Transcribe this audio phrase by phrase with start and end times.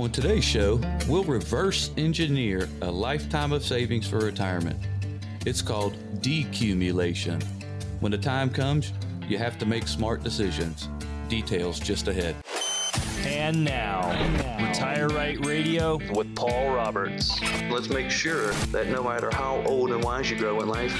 [0.00, 4.78] On today's show, we'll reverse engineer a lifetime of savings for retirement.
[5.44, 7.42] It's called decumulation.
[8.00, 8.94] When the time comes,
[9.28, 10.88] you have to make smart decisions.
[11.28, 12.34] Details just ahead.
[13.26, 14.08] And now,
[14.66, 17.38] Retire Right Radio with Paul Roberts.
[17.70, 20.98] Let's make sure that no matter how old and wise you grow in life,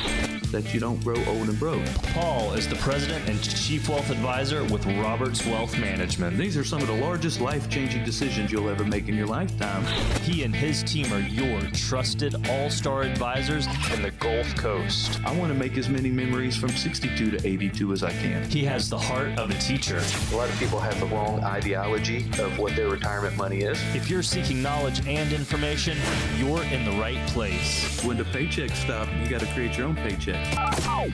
[0.52, 1.84] that you don't grow old and broke.
[2.14, 6.36] Paul is the president and chief wealth advisor with Roberts Wealth Management.
[6.36, 9.84] These are some of the largest life changing decisions you'll ever make in your lifetime.
[10.22, 15.20] He and his team are your trusted all star advisors in the Gulf Coast.
[15.24, 18.48] I want to make as many memories from 62 to 82 as I can.
[18.50, 20.02] He has the heart of a teacher.
[20.32, 23.78] A lot of people have the wrong ideology of what their retirement money is.
[23.94, 25.96] If you're seeking knowledge and information,
[26.36, 28.02] you're in the right place.
[28.04, 30.39] When the paychecks stop, you got to create your own paycheck.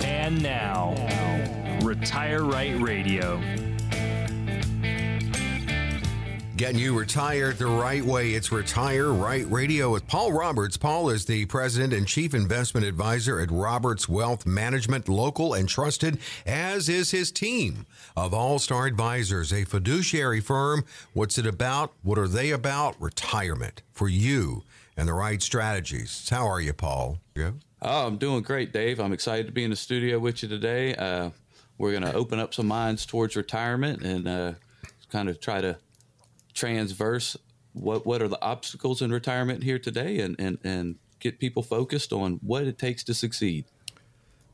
[0.03, 0.95] And now,
[1.83, 3.41] Retire Right Radio.
[6.57, 8.31] Getting you retired the right way.
[8.31, 10.79] It's Retire Right Radio with Paul Roberts.
[10.79, 16.19] Paul is the president and chief investment advisor at Roberts Wealth Management, local and trusted,
[16.47, 17.85] as is his team
[18.17, 20.87] of all star advisors, a fiduciary firm.
[21.13, 21.93] What's it about?
[22.03, 23.01] What are they about?
[23.01, 24.63] Retirement for you
[24.97, 26.27] and the right strategies.
[26.29, 27.19] How are you, Paul?
[27.35, 27.51] Yeah.
[27.89, 28.99] Oh, I'm doing great, Dave.
[28.99, 30.97] I'm excited to be in the studio with you today.
[30.97, 31.31] Uh,
[31.79, 34.55] we're going to open up some minds towards retirement and uh,
[35.13, 35.79] kind of try to
[36.53, 37.37] transverse
[37.75, 42.13] what what are the obstacles in retirement here today and and and get people focused
[42.13, 43.67] on what it takes to succeed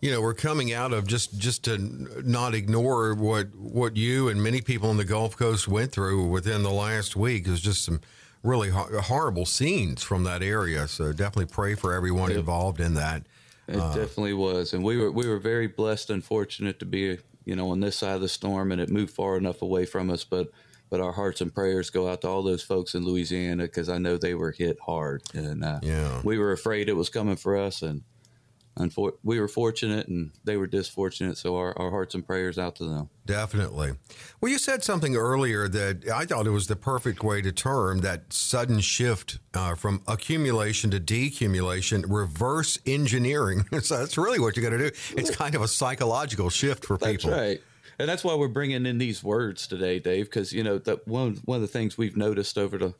[0.00, 1.78] you know we're coming out of just just to
[2.24, 6.64] not ignore what what you and many people in the Gulf Coast went through within
[6.64, 8.00] the last week It was just some
[8.42, 13.22] really horrible scenes from that area so definitely pray for everyone involved in that
[13.68, 17.18] it uh, definitely was and we were we were very blessed and fortunate to be
[17.44, 20.10] you know on this side of the storm and it moved far enough away from
[20.10, 20.50] us but
[20.92, 23.96] but our hearts and prayers go out to all those folks in Louisiana because I
[23.96, 26.20] know they were hit hard, and uh, yeah.
[26.22, 28.02] we were afraid it was coming for us, and
[28.78, 31.36] unfor- we were fortunate, and they were disfortunate.
[31.38, 33.10] So our, our hearts and prayers out to them.
[33.26, 33.92] Definitely.
[34.40, 37.98] Well, you said something earlier that I thought it was the perfect way to term
[37.98, 43.64] that sudden shift uh, from accumulation to decumulation, reverse engineering.
[43.82, 44.90] so that's really what you got to do.
[45.16, 47.30] It's kind of a psychological shift for that's people.
[47.30, 47.60] That's right
[47.98, 50.26] and that's why we're bringing in these words today, Dave.
[50.26, 52.94] Because you know that one one of the things we've noticed over the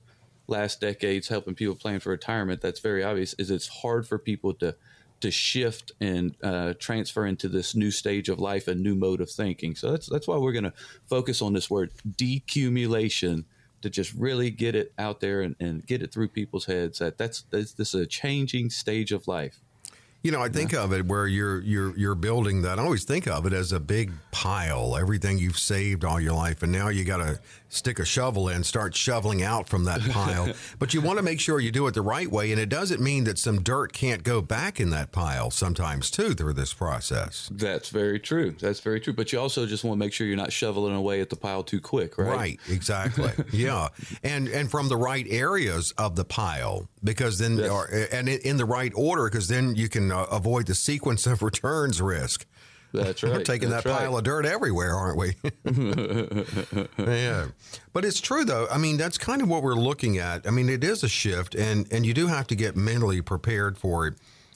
[0.47, 4.55] last decades, helping people plan for retirement, that's very obvious, is it's hard for people
[4.55, 4.77] to
[5.22, 9.31] to shift and uh, transfer into this new stage of life, a new mode of
[9.31, 9.75] thinking.
[9.75, 10.75] So that's that's why we're going to
[11.09, 13.44] focus on this word decumulation
[13.82, 17.19] to just really get it out there and, and get it through people's heads that
[17.19, 19.61] that's, that's this is a changing stage of life.
[20.22, 20.84] You know, I think yeah.
[20.84, 22.78] of it where you're you're you're building that.
[22.78, 26.62] I always think of it as a big pile, everything you've saved all your life,
[26.62, 30.53] and now you got to stick a shovel in, start shoveling out from that pile.
[30.78, 33.00] but you want to make sure you do it the right way, and it doesn't
[33.00, 37.49] mean that some dirt can't go back in that pile sometimes too through this process.
[37.53, 38.55] That's very true.
[38.61, 39.15] That's very true.
[39.15, 41.65] But you also just want to make sure you're not shoveling away at the pile
[41.65, 42.28] too quick, right?
[42.28, 42.61] Right.
[42.69, 43.32] Exactly.
[43.53, 43.88] yeah,
[44.22, 47.71] and and from the right areas of the pile because then yes.
[47.71, 51.43] or, and in the right order because then you can uh, avoid the sequence of
[51.43, 52.47] returns risk.
[52.93, 53.33] That's right.
[53.33, 54.00] We're taking That's that right.
[54.00, 55.34] pile of dirt everywhere, aren't we?
[56.99, 57.47] yeah.
[57.93, 58.67] But it's true though.
[58.71, 60.47] I mean, that's kind of what we're looking at.
[60.47, 63.78] I mean, it is a shift and and you do have to get mentally prepared
[63.78, 64.15] for it.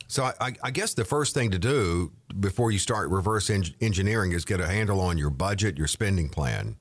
[0.09, 4.33] So I, I guess the first thing to do before you start reverse en- engineering
[4.33, 6.77] is get a handle on your budget, your spending plan.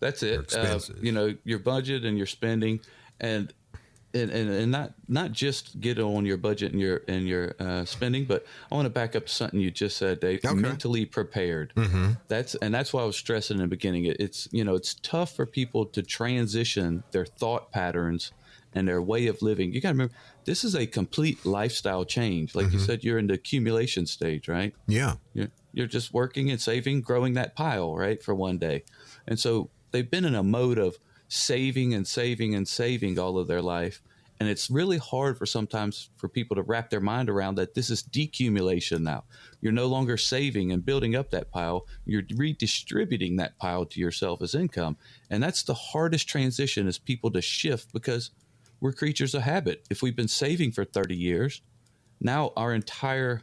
[0.00, 0.54] That's it.
[0.54, 2.80] Uh, you know, your budget and your spending
[3.20, 3.52] and
[4.14, 7.84] and, and, and not not just get on your budget and your and your uh,
[7.84, 10.44] spending, but I want to back up something you just said, Dave.
[10.44, 10.54] Okay.
[10.54, 11.72] Mentally prepared.
[11.76, 12.12] Mm-hmm.
[12.28, 14.04] That's and that's why I was stressing in the beginning.
[14.06, 18.32] It, it's you know it's tough for people to transition their thought patterns
[18.74, 19.72] and their way of living.
[19.72, 22.54] You got to remember this is a complete lifestyle change.
[22.54, 22.74] Like mm-hmm.
[22.74, 24.74] you said, you're in the accumulation stage, right?
[24.86, 25.14] Yeah.
[25.34, 28.84] You're, you're just working and saving, growing that pile, right, for one day,
[29.26, 30.98] and so they've been in a mode of
[31.32, 34.02] saving and saving and saving all of their life.
[34.38, 37.88] And it's really hard for sometimes for people to wrap their mind around that this
[37.90, 39.24] is decumulation now.
[39.60, 41.86] You're no longer saving and building up that pile.
[42.04, 44.98] You're redistributing that pile to yourself as income.
[45.30, 48.30] And that's the hardest transition is people to shift because
[48.80, 49.86] we're creatures of habit.
[49.88, 51.62] If we've been saving for 30 years,
[52.20, 53.42] now our entire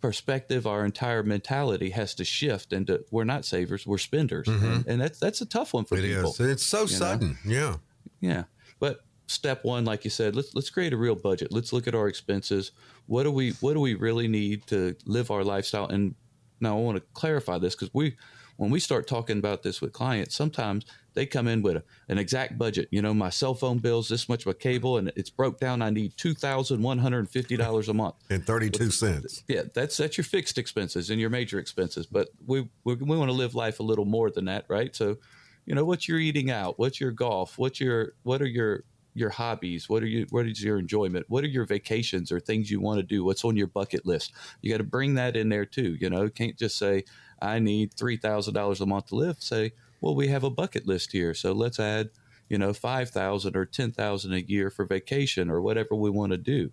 [0.00, 4.64] perspective, our entire mentality has to shift into we're not savers, we're spenders, mm-hmm.
[4.64, 6.30] and, and, that's that's a tough one for it people.
[6.30, 6.40] It is.
[6.40, 7.38] It's so sudden.
[7.44, 7.52] Know?
[7.52, 7.76] Yeah.
[8.20, 8.44] Yeah.
[8.78, 11.52] But step one, like you said, let's let's create a real budget.
[11.52, 12.72] Let's look at our expenses.
[13.06, 15.86] What do we what do we really need to live our lifestyle?
[15.86, 16.14] And
[16.60, 18.16] now I want to clarify this because we
[18.58, 20.84] when we start talking about this with clients, sometimes
[21.14, 22.88] they come in with a, an exact budget.
[22.90, 25.80] You know, my cell phone bill's this much of a cable, and it's broke down.
[25.80, 29.44] I need two thousand one hundred fifty dollars a month and thirty two cents.
[29.46, 32.06] Yeah, that's that's your fixed expenses and your major expenses.
[32.06, 34.94] But we we, we want to live life a little more than that, right?
[34.94, 35.18] So,
[35.64, 36.80] you know, what's your eating out?
[36.80, 37.58] What's your golf?
[37.58, 38.82] What's your what are your
[39.14, 39.88] your hobbies?
[39.88, 40.26] What are you?
[40.30, 41.26] What is your enjoyment?
[41.28, 43.22] What are your vacations or things you want to do?
[43.22, 44.32] What's on your bucket list?
[44.62, 45.96] You got to bring that in there too.
[46.00, 47.04] You know, can't just say
[47.40, 49.42] I need three thousand dollars a month to live.
[49.42, 52.10] Say, well, we have a bucket list here, so let's add,
[52.48, 56.32] you know, five thousand or ten thousand a year for vacation or whatever we want
[56.32, 56.70] to do.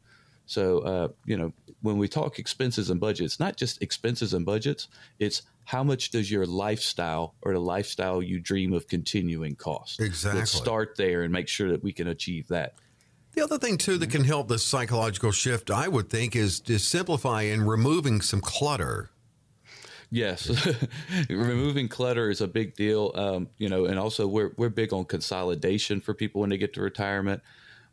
[0.47, 4.88] So, uh, you know, when we talk expenses and budgets, not just expenses and budgets,
[5.19, 10.00] it's how much does your lifestyle or the lifestyle you dream of continuing cost?
[10.00, 10.41] Exactly.
[10.41, 12.75] Let's start there and make sure that we can achieve that.
[13.33, 16.79] The other thing too that can help the psychological shift, I would think, is to
[16.79, 19.09] simplify and removing some clutter.
[20.15, 20.50] Yes,
[21.29, 23.12] removing clutter is a big deal.
[23.15, 26.73] Um, you know, and also we're we're big on consolidation for people when they get
[26.75, 27.41] to retirement.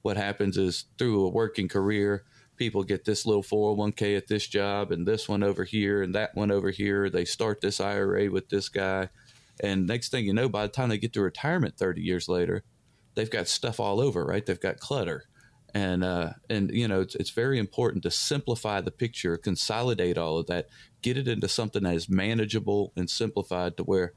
[0.02, 2.22] What happens is through a working career,
[2.56, 6.36] people get this little 401k at this job and this one over here and that
[6.36, 7.10] one over here.
[7.10, 9.08] They start this IRA with this guy.
[9.60, 12.62] And next thing you know, by the time they get to retirement 30 years later,
[13.16, 14.46] they've got stuff all over, right?
[14.46, 15.24] They've got clutter.
[15.74, 20.38] And, uh, and you know, it's, it's very important to simplify the picture, consolidate all
[20.38, 20.68] of that,
[21.00, 24.12] get it into something that is manageable and simplified to where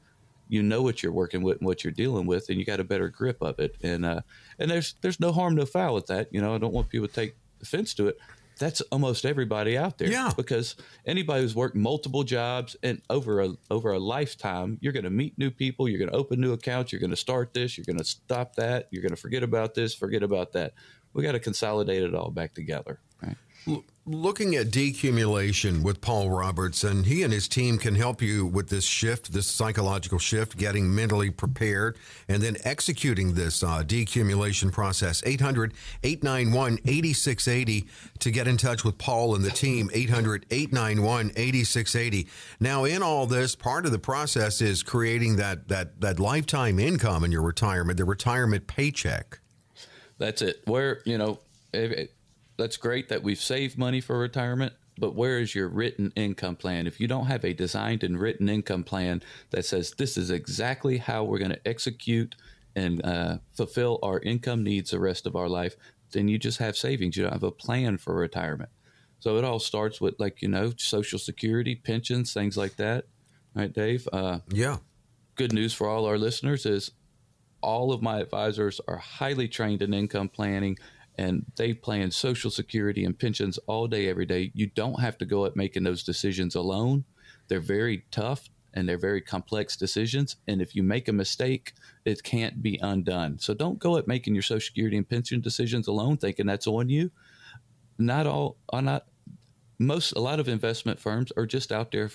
[0.48, 2.84] you know what you're working with and what you're dealing with, and you got a
[2.84, 3.76] better grip of it.
[3.82, 4.20] And uh,
[4.58, 6.28] and there's there's no harm, no foul at that.
[6.32, 8.18] You know, I don't want people to take offense to it.
[8.58, 10.08] That's almost everybody out there.
[10.08, 10.32] Yeah.
[10.34, 15.10] Because anybody who's worked multiple jobs and over a over a lifetime, you're going to
[15.10, 15.88] meet new people.
[15.88, 16.92] You're going to open new accounts.
[16.92, 17.76] You're going to start this.
[17.76, 18.88] You're going to stop that.
[18.90, 19.94] You're going to forget about this.
[19.94, 20.72] Forget about that.
[21.16, 23.00] We got to consolidate it all back together.
[23.22, 23.36] Right
[24.08, 28.84] looking at decumulation with Paul Robertson, he and his team can help you with this
[28.84, 31.98] shift, this psychological shift, getting mentally prepared,
[32.28, 35.22] and then executing this uh, decumulation process.
[35.26, 35.74] 800
[36.04, 37.88] 891 8680
[38.20, 39.90] to get in touch with Paul and the team.
[39.92, 42.28] 800 891 8680.
[42.60, 47.24] Now, in all this, part of the process is creating that, that, that lifetime income
[47.24, 49.40] in your retirement, the retirement paycheck.
[50.18, 50.62] That's it.
[50.64, 51.40] Where, you know,
[52.56, 56.86] that's great that we've saved money for retirement, but where is your written income plan?
[56.86, 60.98] If you don't have a designed and written income plan that says this is exactly
[60.98, 62.34] how we're going to execute
[62.74, 65.76] and uh, fulfill our income needs the rest of our life,
[66.12, 67.16] then you just have savings.
[67.16, 68.70] You don't have a plan for retirement.
[69.18, 73.06] So it all starts with, like, you know, Social Security, pensions, things like that.
[73.54, 74.06] Right, Dave?
[74.12, 74.76] Uh, yeah.
[75.34, 76.92] Good news for all our listeners is
[77.66, 80.78] all of my advisors are highly trained in income planning
[81.18, 84.52] and they plan social security and pensions all day every day.
[84.54, 87.04] You don't have to go at making those decisions alone.
[87.48, 91.72] They're very tough and they're very complex decisions and if you make a mistake
[92.04, 93.40] it can't be undone.
[93.40, 96.88] So don't go at making your social security and pension decisions alone thinking that's on
[96.88, 97.10] you.
[97.98, 99.06] Not all are not
[99.80, 102.10] most a lot of investment firms are just out there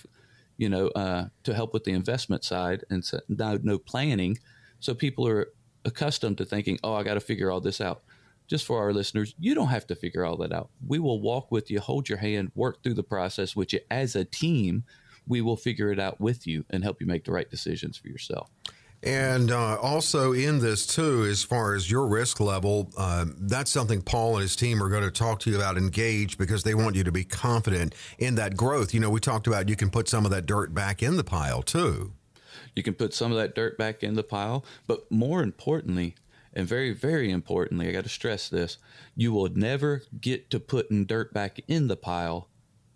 [0.58, 4.38] you know uh, to help with the investment side and so, no, no planning
[4.82, 5.48] so people are
[5.86, 8.04] accustomed to thinking oh i got to figure all this out
[8.52, 10.70] just for our listeners, you don't have to figure all that out.
[10.86, 14.14] We will walk with you, hold your hand, work through the process with you as
[14.14, 14.84] a team.
[15.26, 18.10] We will figure it out with you and help you make the right decisions for
[18.10, 18.50] yourself.
[19.04, 24.02] And uh, also in this too, as far as your risk level, uh, that's something
[24.02, 25.78] Paul and his team are going to talk to you about.
[25.78, 28.94] Engage because they want you to be confident in that growth.
[28.94, 31.24] You know, we talked about you can put some of that dirt back in the
[31.24, 32.12] pile too.
[32.76, 36.16] You can put some of that dirt back in the pile, but more importantly,
[36.54, 38.78] and very, very importantly, I got to stress this
[39.16, 42.48] you will never get to putting dirt back in the pile,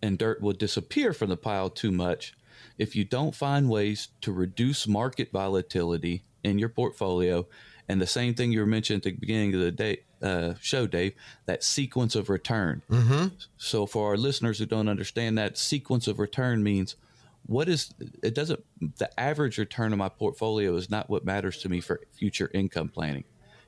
[0.02, 2.34] and dirt will disappear from the pile too much
[2.78, 7.48] if you don't find ways to reduce market volatility in your portfolio.
[7.88, 10.88] And the same thing you were mentioning at the beginning of the day, uh, show,
[10.88, 11.14] Dave,
[11.46, 12.82] that sequence of return.
[12.90, 13.28] Mm-hmm.
[13.58, 16.96] So, for our listeners who don't understand that, sequence of return means
[17.48, 18.64] what is it doesn't
[18.98, 22.90] the average return of my portfolio is not what matters to me for future income
[22.90, 23.24] planning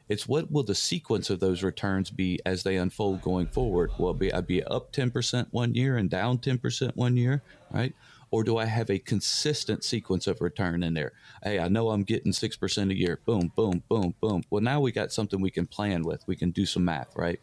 [0.10, 3.92] it's what will the sequence of those returns be as they unfold going forward?
[3.98, 7.42] Will be I be up 10% one year and down 10% one year,
[7.72, 7.94] right?
[8.32, 11.14] Or do I have a consistent sequence of return in there?
[11.44, 13.20] Hey, I know I'm getting 6% a year.
[13.26, 14.44] Boom, boom, boom, boom.
[14.50, 16.28] Well, now we got something we can plan with.
[16.28, 17.40] We can do some math, right?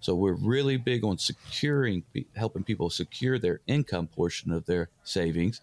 [0.00, 2.04] So we're really big on securing,
[2.36, 5.60] helping people secure their income portion of their savings.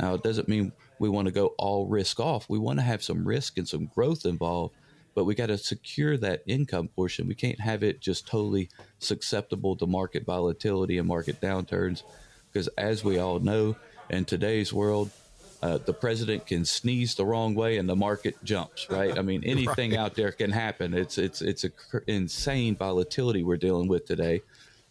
[0.00, 2.48] Now, it doesn't mean we want to go all risk off.
[2.48, 4.74] We want to have some risk and some growth involved
[5.14, 7.28] but we got to secure that income portion.
[7.28, 12.02] We can't have it just totally susceptible to market volatility and market downturns,
[12.52, 13.76] because as we all know,
[14.10, 15.10] in today's world,
[15.62, 19.16] Uh, the president can sneeze the wrong way and the market jumps, right?
[19.16, 20.00] I mean, anything right.
[20.00, 20.92] out there can happen.
[20.92, 24.42] It's it's it's a cr- insane volatility we're dealing with today.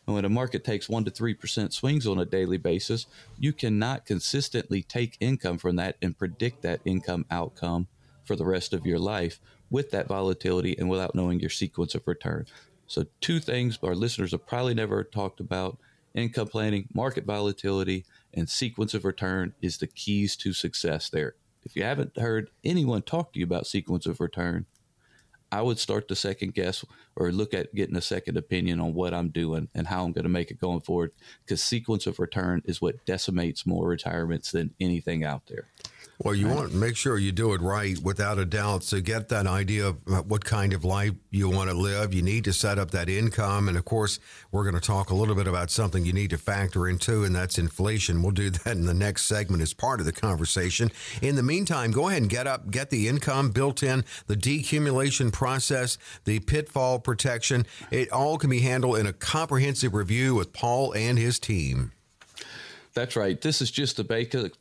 [0.05, 3.05] And when a market takes one to three percent swings on a daily basis,
[3.39, 7.88] you cannot consistently take income from that and predict that income outcome
[8.25, 12.07] for the rest of your life with that volatility and without knowing your sequence of
[12.07, 12.45] return.
[12.88, 15.77] So, two things our listeners have probably never talked about
[16.13, 21.36] income planning, market volatility, and sequence of return is the keys to success there.
[21.63, 24.65] If you haven't heard anyone talk to you about sequence of return,
[25.53, 26.83] I would start to second guess
[27.15, 30.24] or look at getting a second opinion on what I'm doing and how I'm going
[30.24, 31.12] to make it going forward
[31.45, 35.67] because sequence of return is what decimates more retirements than anything out there.
[36.20, 38.84] Well, you want to make sure you do it right without a doubt.
[38.84, 42.13] So get that idea of uh, what kind of life you want to live.
[42.13, 43.67] You need to set up that income.
[43.67, 44.20] And of course,
[44.51, 47.36] we're going to talk a little bit about something you need to factor into, and
[47.36, 48.22] that's inflation.
[48.22, 50.91] We'll do that in the next segment as part of the conversation.
[51.22, 55.34] In the meantime, go ahead and get up, get the income built in, the decumulation
[55.34, 57.65] process, the pitfall protection.
[57.89, 61.91] It all can be handled in a comprehensive review with Paul and his team.
[62.93, 63.41] That's right.
[63.41, 64.03] This is just the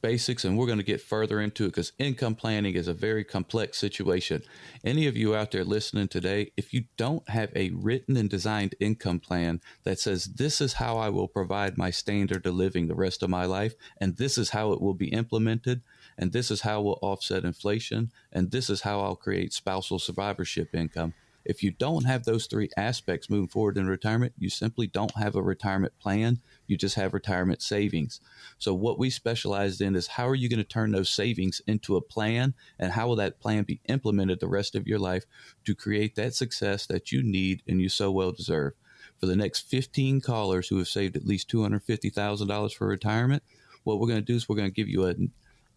[0.01, 3.25] basics, and we're going to get further into it because income planning is a very
[3.25, 4.43] complex situation.
[4.83, 8.75] Any of you out there listening today, if you don't have a written and designed
[8.81, 12.95] income plan that says, This is how I will provide my standard of living the
[12.95, 15.83] rest of my life, and this is how it will be implemented,
[16.17, 20.75] and this is how we'll offset inflation, and this is how I'll create spousal survivorship
[20.75, 21.13] income,
[21.45, 25.35] if you don't have those three aspects moving forward in retirement, you simply don't have
[25.35, 26.41] a retirement plan.
[26.67, 28.21] You just have retirement savings.
[28.59, 31.97] So, what we specialized in is how are you going to turn those savings into
[31.97, 35.25] a plan and how will that plan be implemented the rest of your life
[35.65, 38.75] to create that success that you need and you so well deserve?
[39.19, 43.43] For the next 15 callers who have saved at least $250,000 for retirement,
[43.85, 45.15] what we're going to do is we're going to give you a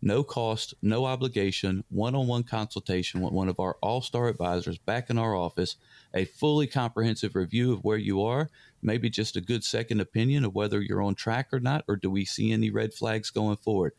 [0.01, 4.77] no cost, no obligation, one on one consultation with one of our all star advisors
[4.77, 5.77] back in our office,
[6.13, 8.49] a fully comprehensive review of where you are,
[8.81, 12.09] maybe just a good second opinion of whether you're on track or not, or do
[12.09, 13.93] we see any red flags going forward.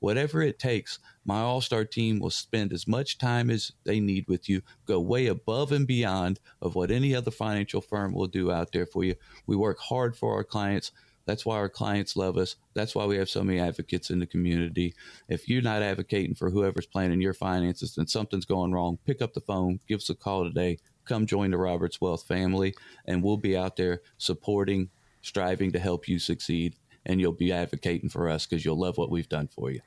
[0.00, 4.26] Whatever it takes, my all star team will spend as much time as they need
[4.26, 8.50] with you, go way above and beyond of what any other financial firm will do
[8.50, 9.14] out there for you.
[9.46, 10.90] We work hard for our clients
[11.24, 12.56] that's why our clients love us.
[12.74, 14.94] That's why we have so many advocates in the community.
[15.28, 18.98] If you're not advocating for whoever's planning your finances, then something's going wrong.
[19.06, 20.78] Pick up the phone, give us a call today.
[21.04, 22.74] Come join the Roberts Wealth family,
[23.06, 24.88] and we'll be out there supporting,
[25.20, 26.76] striving to help you succeed.
[27.04, 29.80] And you'll be advocating for us because you'll love what we've done for you.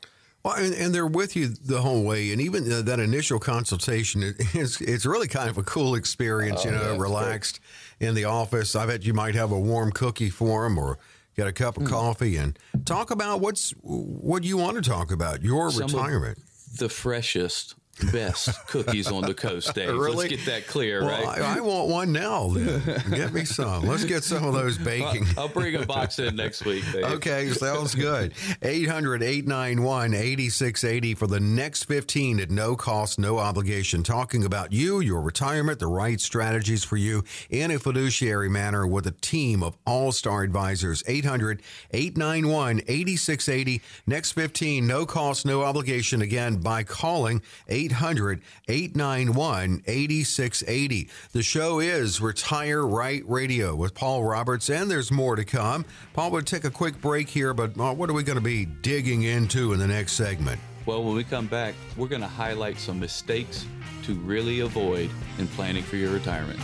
[0.46, 4.22] Well, and, and, they're with you the whole way, and even uh, that initial consultation
[4.54, 6.62] is it's really kind of a cool experience.
[6.64, 7.60] Oh, you know, yeah, relaxed
[8.00, 8.76] in the office.
[8.76, 11.00] I bet you might have a warm cookie for them, or
[11.36, 11.90] get a cup of mm.
[11.90, 16.40] coffee, and talk about what's what you want to talk about your Some retirement.
[16.78, 17.76] the freshest
[18.12, 19.90] best cookies on the coast, Dave.
[19.90, 20.16] Really?
[20.16, 21.42] Let's get that clear, well, right?
[21.42, 22.50] I, I, want one now.
[22.50, 23.86] Then get me some.
[23.86, 25.26] Let's get some of those baking.
[25.38, 26.84] I'll, I'll bring a box in next week.
[26.92, 27.06] Dave.
[27.06, 28.34] Okay, sounds good.
[28.62, 34.04] 800 891 8680 for the next 15 at no cost, no obligation.
[34.04, 39.08] Talking about you, your retirement, the right strategies for you in a fiduciary manner with
[39.08, 41.04] a team of all star advisors.
[41.08, 41.62] 800
[41.92, 43.82] 891 8680.
[44.08, 46.22] Next 15, no cost, no obligation.
[46.22, 51.10] Again, by calling 8 800 891 8680.
[51.34, 55.86] The show is Retire Right Radio with Paul Roberts, and there's more to come.
[56.14, 58.66] Paul, we'll take a quick break here, but uh, what are we going to be
[58.66, 60.60] digging into in the next segment?
[60.88, 63.66] Well, when we come back, we're going to highlight some mistakes
[64.04, 66.60] to really avoid in planning for your retirement.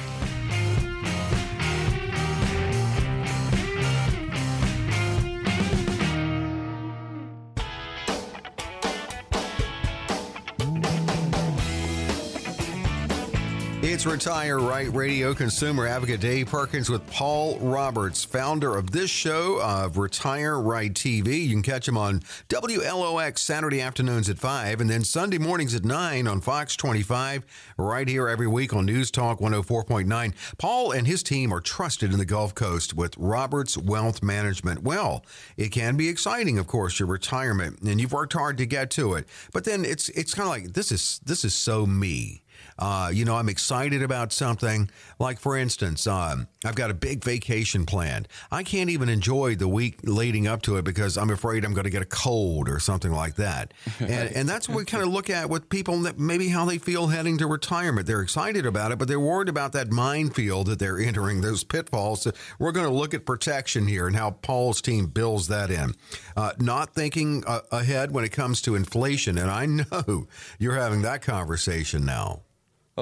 [13.91, 19.59] It's Retire Right Radio consumer advocate Dave Perkins with Paul Roberts, founder of this show
[19.61, 21.43] of Retire Right TV.
[21.43, 25.83] You can catch him on WLOX Saturday afternoons at 5 and then Sunday mornings at
[25.83, 27.45] 9 on Fox 25,
[27.77, 30.33] right here every week on News Talk 104.9.
[30.57, 34.83] Paul and his team are trusted in the Gulf Coast with Roberts Wealth Management.
[34.83, 35.25] Well,
[35.57, 39.15] it can be exciting, of course, your retirement, and you've worked hard to get to
[39.15, 39.27] it.
[39.51, 42.41] But then it's it's kind of like this is this is so me.
[42.79, 44.89] Uh, you know, I'm excited about something.
[45.19, 48.27] Like, for instance, um, I've got a big vacation planned.
[48.51, 51.85] I can't even enjoy the week leading up to it because I'm afraid I'm going
[51.85, 53.73] to get a cold or something like that.
[54.01, 56.79] And, and that's what we kind of look at with people that maybe how they
[56.79, 58.07] feel heading to retirement.
[58.07, 62.23] They're excited about it, but they're worried about that minefield that they're entering, those pitfalls.
[62.23, 65.93] So we're going to look at protection here and how Paul's team builds that in.
[66.35, 69.37] Uh, not thinking uh, ahead when it comes to inflation.
[69.37, 69.65] And I
[70.01, 70.27] know
[70.59, 72.41] you're having that conversation now.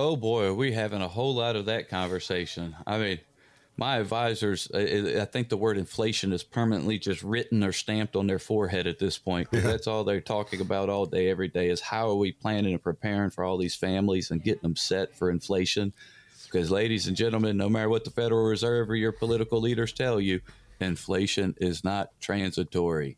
[0.02, 2.74] Oh boy, are we having a whole lot of that conversation.
[2.88, 3.20] I mean,
[3.76, 8.40] my advisors, I think the word inflation is permanently just written or stamped on their
[8.40, 9.50] forehead at this point.
[9.52, 9.60] Yeah.
[9.60, 12.82] That's all they're talking about all day, every day is how are we planning and
[12.82, 15.92] preparing for all these families and getting them set for inflation.
[16.46, 20.22] Because, ladies and gentlemen, no matter what the Federal Reserve or your political leaders tell
[20.22, 20.40] you,
[20.80, 23.18] inflation is not transitory.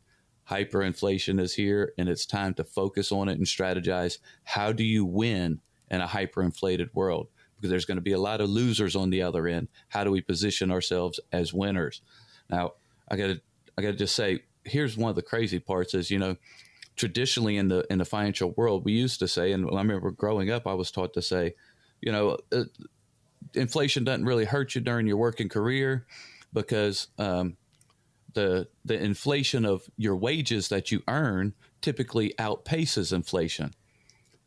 [0.49, 4.17] Hyperinflation is here, and it's time to focus on it and strategize.
[4.45, 7.27] How do you win in a hyperinflated world?
[7.61, 9.67] because there's going to be a lot of losers on the other end.
[9.89, 12.01] How do we position ourselves as winners?
[12.49, 12.71] Now,
[13.07, 13.41] I got to
[13.77, 16.37] I got to just say, here's one of the crazy parts: is you know,
[16.95, 20.49] traditionally in the in the financial world, we used to say, and I remember growing
[20.49, 21.53] up, I was taught to say,
[22.01, 22.63] you know, uh,
[23.53, 26.07] inflation doesn't really hurt you during your working career
[26.53, 27.57] because um,
[28.33, 33.75] the the inflation of your wages that you earn typically outpaces inflation.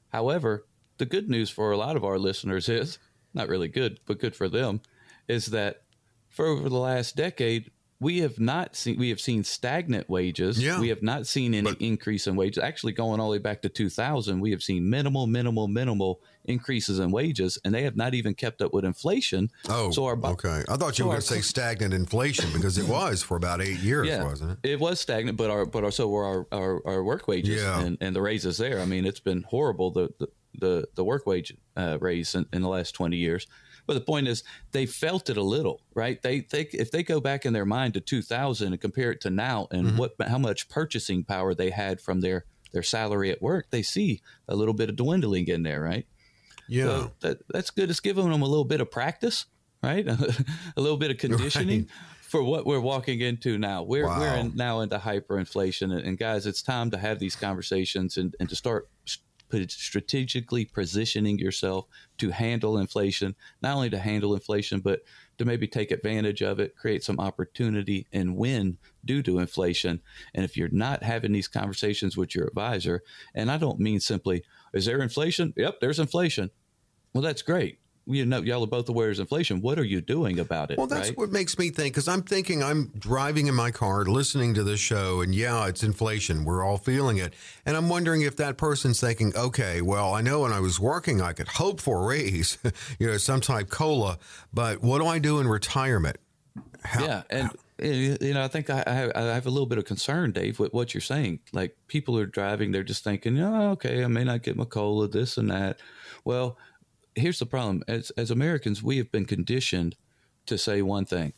[0.09, 0.67] However,
[0.99, 2.99] the good news for a lot of our listeners is
[3.33, 4.81] not really good, but good for them,
[5.29, 5.83] is that
[6.29, 7.71] for over the last decade,
[8.01, 10.63] we have not seen we have seen stagnant wages.
[10.63, 10.79] Yeah.
[10.81, 12.63] We have not seen any but, increase in wages.
[12.63, 16.99] Actually, going all the way back to 2000, we have seen minimal, minimal, minimal increases
[16.99, 19.51] in wages, and they have not even kept up with inflation.
[19.69, 20.65] Oh, so our, okay.
[20.69, 23.63] I thought you so were going to say stagnant inflation because it was for about
[23.63, 24.59] eight years, yeah, wasn't it?
[24.69, 27.81] It was stagnant, but our but our, so were our, our, our work wages yeah.
[27.81, 28.81] and, and the raises there.
[28.81, 29.91] I mean, it's been horrible.
[29.91, 33.47] The, the the the work wage uh, raise in, in, the last 20 years.
[33.87, 36.21] But the point is, they felt it a little, right?
[36.23, 39.31] They they if they go back in their mind to 2000 and compare it to
[39.31, 39.97] now, and mm-hmm.
[39.99, 44.21] what how much purchasing power they had from their their salary at work, they see
[44.49, 46.07] a little bit of dwindling in there, right?
[46.67, 47.91] Yeah, so that, that's good.
[47.91, 49.45] It's giving them a little bit of practice,
[49.83, 50.07] right?
[50.77, 51.81] a little bit of conditioning.
[51.81, 51.91] Right
[52.35, 53.85] for what we're walking into now.
[53.85, 54.19] We're wow.
[54.19, 58.35] we're in, now into hyperinflation, and, and, guys, it's time to have these conversations and,
[58.41, 58.89] and to start
[59.69, 61.87] strategically positioning yourself
[62.19, 65.01] to handle inflation, not only to handle inflation, but
[65.39, 70.01] to maybe take advantage of it, create some opportunity and win due to inflation.
[70.35, 73.03] And if you're not having these conversations with your advisor,
[73.35, 75.53] and I don't mean simply, is there inflation?
[75.57, 76.51] Yep, there's inflation.
[77.13, 79.61] Well, that's great you know, y'all are both aware of inflation.
[79.61, 80.79] What are you doing about it?
[80.79, 81.19] Well, that's right?
[81.19, 84.81] what makes me think because I'm thinking I'm driving in my car, listening to this
[84.81, 86.45] show, and yeah, it's inflation.
[86.45, 87.35] We're all feeling it.
[87.65, 91.23] And I'm wondering if that person's thinking, okay, well, I know when I was working,
[91.23, 92.59] I could hope for a raise,
[92.99, 94.19] you know, some type COLA,
[94.53, 96.19] but what do I do in retirement?
[96.83, 97.23] How, yeah.
[97.31, 100.61] And, how, you know, I think I, I, have a little bit of concern, Dave,
[100.61, 101.41] with what you're saying.
[101.53, 105.09] Like people are driving, they're just thinking, oh, okay, I may not get my COLA,
[105.09, 105.81] this and that.
[106.25, 106.57] Well,
[107.15, 107.83] here's the problem.
[107.89, 109.97] As as Americans we have been conditioned
[110.47, 111.33] to say one thing.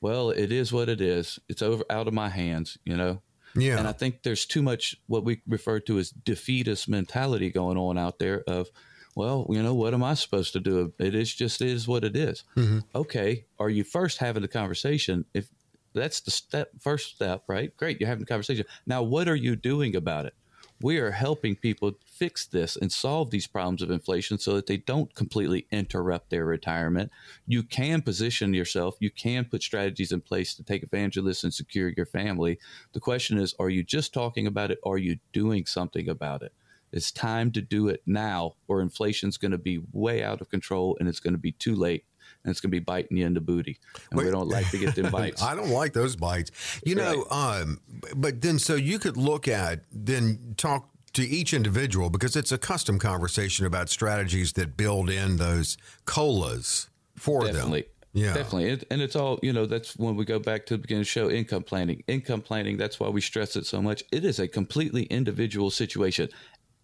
[0.00, 1.38] Well it is what it is.
[1.48, 3.22] It's over out of my hands you know?
[3.54, 3.78] Yeah.
[3.78, 7.98] And I think there's too much what we refer to as defeatist mentality going on
[7.98, 8.70] out there of
[9.14, 10.92] well you know what am I supposed to do?
[10.98, 12.44] It is just is what it is.
[12.56, 12.80] Mm-hmm.
[12.94, 15.24] okay are you first having the conversation?
[15.34, 15.48] If
[15.94, 17.76] that's the step first step right?
[17.76, 18.66] Great you're having a conversation.
[18.86, 20.34] Now what are you doing about it
[20.82, 24.76] we are helping people fix this and solve these problems of inflation so that they
[24.76, 27.10] don't completely interrupt their retirement.
[27.46, 31.44] You can position yourself, you can put strategies in place to take advantage of this
[31.44, 32.58] and secure your family.
[32.92, 34.78] The question is are you just talking about it?
[34.84, 36.52] Are you doing something about it?
[36.92, 40.96] It's time to do it now, or inflation's going to be way out of control
[41.00, 42.04] and it's going to be too late
[42.44, 43.78] and it's going to be biting you in the booty.
[44.10, 45.42] And Wait, we don't like to get them bites.
[45.42, 46.50] I don't like those bites.
[46.84, 47.16] You right.
[47.16, 47.80] know, um,
[48.16, 52.58] but then so you could look at, then talk to each individual because it's a
[52.58, 57.82] custom conversation about strategies that build in those colas for Definitely.
[57.82, 57.88] them.
[58.14, 58.86] Yeah, definitely.
[58.90, 61.10] And it's all, you know, that's when we go back to the beginning of the
[61.10, 62.02] show income planning.
[62.08, 64.04] Income planning, that's why we stress it so much.
[64.12, 66.28] It is a completely individual situation.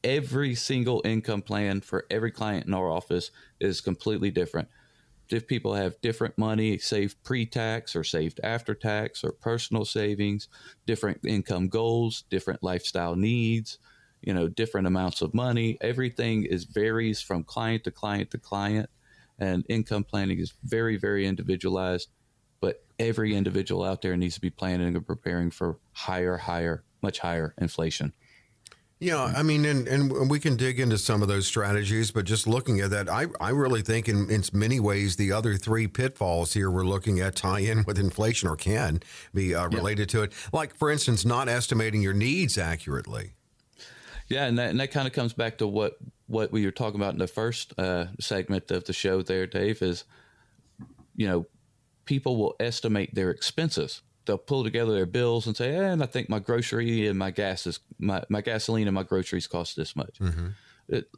[0.04, 3.30] Every single income plan for every client in our office
[3.60, 4.68] is completely different
[5.32, 10.48] if people have different money saved pre-tax or saved after tax or personal savings,
[10.86, 13.78] different income goals, different lifestyle needs,
[14.22, 15.78] you know, different amounts of money.
[15.80, 18.90] Everything is varies from client to client to client,
[19.38, 22.08] and income planning is very, very individualized.
[22.60, 27.20] But every individual out there needs to be planning and preparing for higher, higher, much
[27.20, 28.12] higher inflation.
[29.00, 32.48] Yeah, I mean, and, and we can dig into some of those strategies, but just
[32.48, 36.52] looking at that, I, I really think in, in many ways the other three pitfalls
[36.52, 39.00] here we're looking at tie in with inflation or can
[39.32, 40.18] be uh, related yeah.
[40.18, 40.32] to it.
[40.52, 43.34] Like, for instance, not estimating your needs accurately.
[44.26, 47.00] Yeah, and that, and that kind of comes back to what, what we were talking
[47.00, 50.04] about in the first uh, segment of the show there, Dave, is,
[51.14, 51.46] you know,
[52.04, 56.06] people will estimate their expenses they'll pull together their bills and say, eh, and I
[56.06, 59.96] think my grocery and my gas is my, my gasoline and my groceries cost this
[59.96, 60.18] much.
[60.20, 60.48] Mm-hmm.
[60.88, 61.10] It,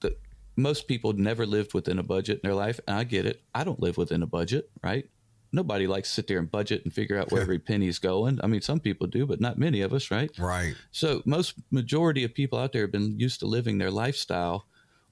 [0.00, 0.16] the,
[0.56, 3.40] most people never lived within a budget in their life, and I get it.
[3.54, 5.08] I don't live within a budget, right?
[5.52, 8.40] Nobody likes to sit there and budget and figure out where every penny is going.
[8.42, 10.30] I mean, some people do, but not many of us, right?
[10.36, 10.74] Right.
[10.90, 14.66] So most majority of people out there have been used to living their lifestyle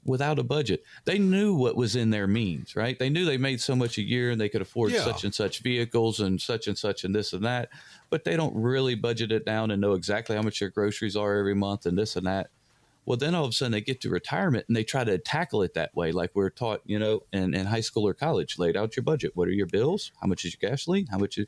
[0.06, 0.82] without a budget.
[1.04, 2.98] They knew what was in their means, right?
[2.98, 5.04] They knew they made so much a year and they could afford yeah.
[5.04, 7.68] such and such vehicles and such and such and this and that,
[8.10, 11.36] but they don't really budget it down and know exactly how much their groceries are
[11.36, 12.48] every month and this and that.
[13.04, 15.62] Well, then all of a sudden they get to retirement and they try to tackle
[15.62, 18.58] it that way, like we're taught, you know, in, in high school or college.
[18.58, 19.32] Laid out your budget.
[19.34, 20.10] What are your bills?
[20.20, 21.06] How much is your gasoline?
[21.06, 21.46] How much is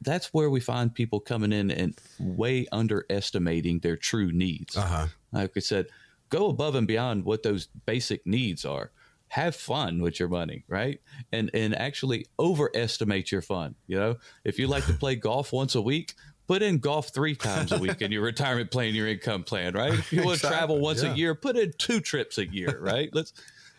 [0.00, 4.76] that's where we find people coming in and way underestimating their true needs.
[4.76, 5.06] Uh-huh.
[5.32, 5.86] Like I said,
[6.30, 8.90] go above and beyond what those basic needs are.
[9.28, 11.00] Have fun with your money right?
[11.30, 14.16] And and actually overestimate your fun you know?
[14.44, 16.14] If you like to play golf once a week
[16.48, 19.92] put in golf three times a week in your retirement plan your income plan right?
[19.92, 21.12] If you want exactly, to travel once yeah.
[21.12, 23.08] a year put in two trips a year right?
[23.12, 23.32] Let's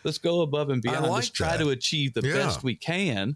[0.03, 1.03] let's go above and beyond.
[1.03, 2.33] Like let's try to achieve the yeah.
[2.33, 3.35] best we can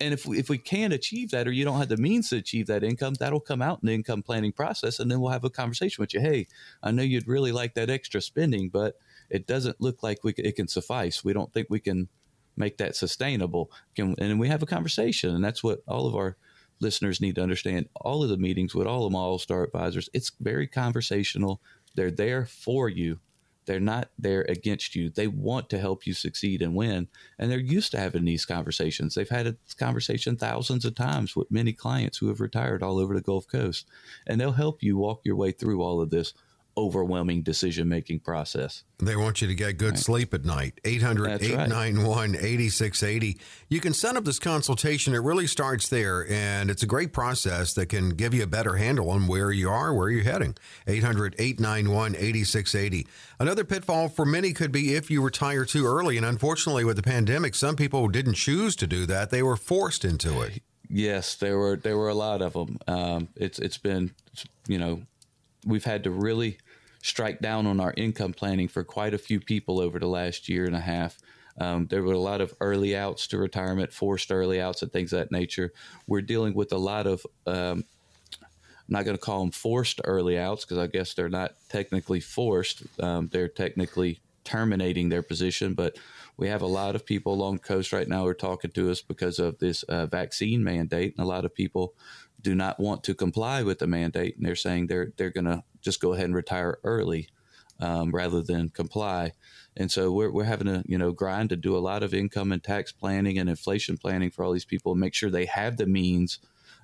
[0.00, 2.36] and if we, if we can't achieve that or you don't have the means to
[2.36, 5.44] achieve that income that'll come out in the income planning process and then we'll have
[5.44, 6.20] a conversation with you.
[6.20, 6.46] Hey
[6.82, 8.98] i know you'd really like that extra spending but
[9.30, 11.24] it doesn't look like we it can suffice.
[11.24, 12.08] We don't think we can
[12.56, 13.70] make that sustainable.
[13.96, 16.36] Can, and we have a conversation and that's what all of our
[16.80, 17.88] listeners need to understand.
[17.96, 21.60] All of the meetings with all of my all star advisors it's very conversational.
[21.94, 23.20] They're there for you
[23.66, 25.10] they're not there against you.
[25.10, 27.08] They want to help you succeed and win.
[27.38, 29.14] And they're used to having these conversations.
[29.14, 33.14] They've had a conversation thousands of times with many clients who have retired all over
[33.14, 33.86] the Gulf Coast.
[34.26, 36.34] And they'll help you walk your way through all of this
[36.76, 38.84] overwhelming decision making process.
[38.98, 39.98] They want you to get good right.
[39.98, 40.80] sleep at night.
[40.84, 43.38] 800 891 8680.
[43.68, 45.14] You can set up this consultation.
[45.14, 48.76] It really starts there, and it's a great process that can give you a better
[48.76, 50.56] handle on where you are, where you're heading.
[50.86, 53.06] 800 891 8680.
[53.38, 56.16] Another pitfall for many could be if you retire too early.
[56.16, 60.04] And unfortunately, with the pandemic, some people didn't choose to do that, they were forced
[60.04, 60.62] into it.
[60.88, 62.78] Yes, there were there were a lot of them.
[62.86, 64.12] Um, it's it's been
[64.68, 65.02] you know
[65.64, 66.58] we've had to really
[67.02, 70.64] strike down on our income planning for quite a few people over the last year
[70.64, 71.18] and a half.
[71.60, 75.12] Um, there were a lot of early outs to retirement, forced early outs, and things
[75.12, 75.72] of that nature.
[76.06, 77.84] We're dealing with a lot of, um,
[78.42, 82.20] I'm not going to call them forced early outs because I guess they're not technically
[82.20, 82.82] forced.
[83.00, 85.96] Um, they're technically terminating their position, but
[86.36, 88.90] we have a lot of people along the coast right now who are talking to
[88.90, 91.94] us because of this uh, vaccine mandate, and a lot of people
[92.44, 95.64] do not want to comply with the mandate, and they're saying they're they're going to
[95.80, 97.28] just go ahead and retire early
[97.80, 99.32] um, rather than comply.
[99.76, 102.52] And so we're we're having to you know grind to do a lot of income
[102.52, 105.78] and tax planning and inflation planning for all these people and make sure they have
[105.78, 106.38] the means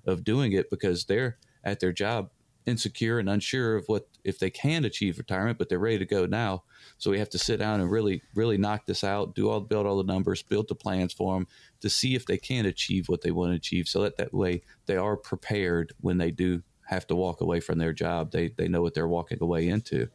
[0.07, 2.31] of doing it because they're at their job
[2.67, 6.27] insecure and unsure of what if they can achieve retirement, but they're ready to go
[6.27, 6.63] now.
[6.99, 9.87] So we have to sit down and really, really knock this out, do all, build
[9.87, 11.47] all the numbers, build the plans for them
[11.81, 13.89] to see if they can achieve what they want to achieve.
[13.89, 17.79] So that that way they are prepared when they do have to walk away from
[17.79, 18.33] their job.
[18.33, 20.09] They they know what they're walking away into.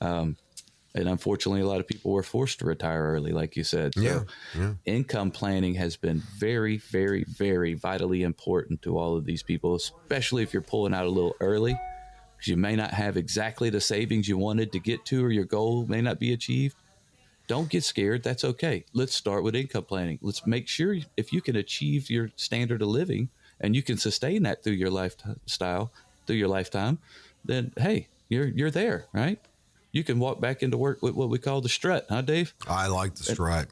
[0.00, 0.36] Um,
[0.96, 3.92] and unfortunately, a lot of people were forced to retire early, like you said.
[3.94, 4.22] So yeah,
[4.56, 4.72] yeah.
[4.86, 10.42] income planning has been very, very, very vitally important to all of these people, especially
[10.42, 11.78] if you're pulling out a little early,
[12.36, 15.44] because you may not have exactly the savings you wanted to get to, or your
[15.44, 16.76] goal may not be achieved.
[17.46, 18.22] Don't get scared.
[18.22, 18.86] That's okay.
[18.94, 20.18] Let's start with income planning.
[20.22, 23.28] Let's make sure if you can achieve your standard of living
[23.60, 25.92] and you can sustain that through your lifestyle,
[26.26, 26.98] through your lifetime,
[27.44, 29.38] then hey, you're you're there, right?
[29.96, 32.52] You can walk back into work with what we call the strut, huh, Dave?
[32.68, 33.68] I like the strut.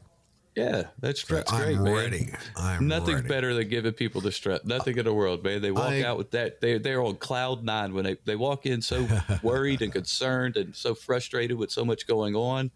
[0.55, 2.25] Yeah, that strut's I'm great, ready.
[2.25, 2.37] man.
[2.57, 3.27] I'm Nothing's ready.
[3.27, 4.65] better than giving people the strut.
[4.65, 5.61] Nothing in the world, man.
[5.61, 6.61] They walk I, out with that.
[6.61, 9.07] They they're on cloud nine when they, they walk in so
[9.43, 12.71] worried and concerned and so frustrated with so much going on.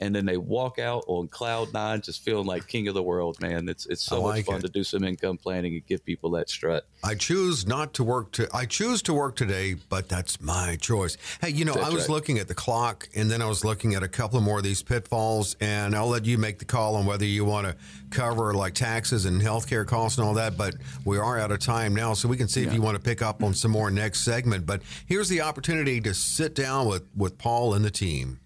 [0.00, 3.40] And then they walk out on cloud nine, just feeling like king of the world,
[3.40, 3.68] man.
[3.68, 4.62] It's it's so like much fun it.
[4.62, 6.86] to do some income planning and give people that strut.
[7.02, 11.16] I choose not to work to I choose to work today, but that's my choice.
[11.40, 12.10] Hey, you know, That's I was right.
[12.10, 14.82] looking at the clock and then I was looking at a couple more of these
[14.82, 17.76] pitfalls and I'll let you make the call on whether you want to
[18.10, 21.94] cover like taxes and healthcare costs and all that, but we are out of time
[21.94, 24.20] now, so we can see if you want to pick up on some more next
[24.20, 24.64] segment.
[24.64, 28.40] But here's the opportunity to sit down with, with Paul and the team.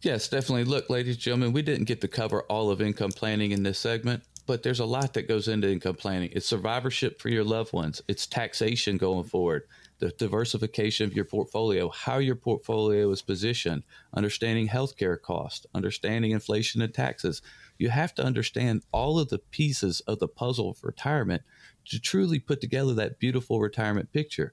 [0.00, 0.64] Yes, definitely.
[0.64, 3.80] Look, ladies and gentlemen, we didn't get to cover all of income planning in this
[3.80, 6.30] segment, but there's a lot that goes into income planning.
[6.32, 9.64] It's survivorship for your loved ones, it's taxation going forward,
[9.98, 13.82] the diversification of your portfolio, how your portfolio is positioned,
[14.14, 17.42] understanding healthcare costs, understanding inflation and taxes.
[17.76, 21.42] You have to understand all of the pieces of the puzzle of retirement
[21.86, 24.52] to truly put together that beautiful retirement picture.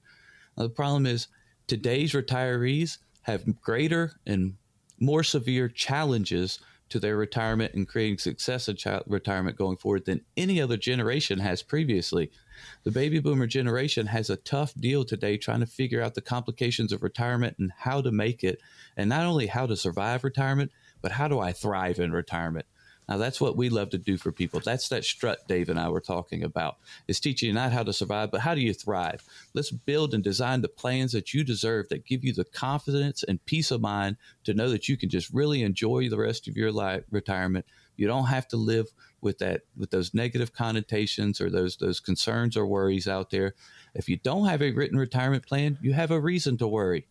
[0.56, 1.28] Now, the problem is
[1.68, 4.54] today's retirees have greater and
[4.98, 10.24] more severe challenges to their retirement and creating success in child retirement going forward than
[10.36, 12.30] any other generation has previously.
[12.84, 16.92] The baby boomer generation has a tough deal today trying to figure out the complications
[16.92, 18.60] of retirement and how to make it,
[18.96, 20.70] and not only how to survive retirement,
[21.02, 22.66] but how do I thrive in retirement?
[23.08, 24.60] Now that's what we love to do for people.
[24.60, 26.78] That's that strut Dave and I were talking about.
[27.06, 29.22] Is teaching you not how to survive, but how do you thrive?
[29.54, 33.44] Let's build and design the plans that you deserve that give you the confidence and
[33.44, 36.72] peace of mind to know that you can just really enjoy the rest of your
[36.72, 37.66] life retirement.
[37.96, 38.88] You don't have to live
[39.20, 43.54] with that with those negative connotations or those those concerns or worries out there.
[43.94, 47.06] If you don't have a written retirement plan, you have a reason to worry.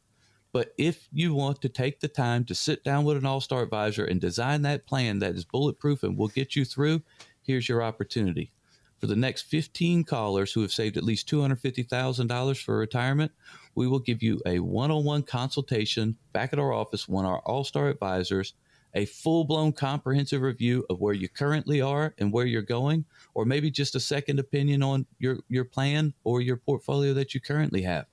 [0.55, 3.61] But if you want to take the time to sit down with an all star
[3.61, 7.01] advisor and design that plan that is bulletproof and will get you through,
[7.41, 8.53] here's your opportunity.
[9.01, 13.33] For the next 15 callers who have saved at least $250,000 for retirement,
[13.75, 17.31] we will give you a one on one consultation back at our office, one of
[17.31, 18.53] our all star advisors,
[18.93, 23.43] a full blown comprehensive review of where you currently are and where you're going, or
[23.43, 27.81] maybe just a second opinion on your, your plan or your portfolio that you currently
[27.81, 28.05] have.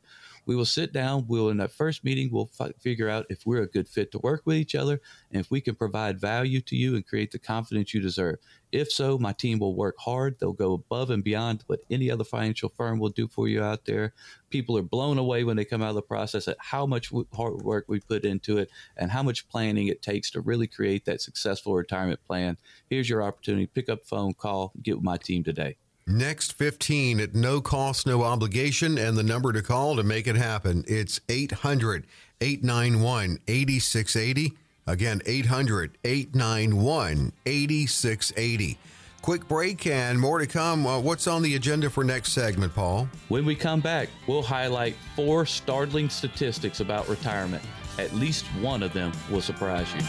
[0.46, 1.26] We will sit down.
[1.28, 4.18] We'll, in that first meeting, we'll fi- figure out if we're a good fit to
[4.18, 5.00] work with each other
[5.30, 8.38] and if we can provide value to you and create the confidence you deserve.
[8.72, 10.36] If so, my team will work hard.
[10.40, 13.84] They'll go above and beyond what any other financial firm will do for you out
[13.84, 14.14] there.
[14.48, 17.62] People are blown away when they come out of the process at how much hard
[17.62, 21.20] work we put into it and how much planning it takes to really create that
[21.20, 22.56] successful retirement plan.
[22.88, 23.66] Here's your opportunity.
[23.66, 25.76] Pick up phone, call, get with my team today.
[26.06, 30.36] Next 15 at no cost, no obligation, and the number to call to make it
[30.36, 30.84] happen.
[30.88, 32.06] It's 800
[32.40, 34.56] 891 8680.
[34.86, 38.78] Again, 800 891 8680.
[39.22, 40.84] Quick break and more to come.
[40.84, 43.08] Uh, what's on the agenda for next segment, Paul?
[43.28, 47.62] When we come back, we'll highlight four startling statistics about retirement.
[48.00, 50.00] At least one of them will surprise you.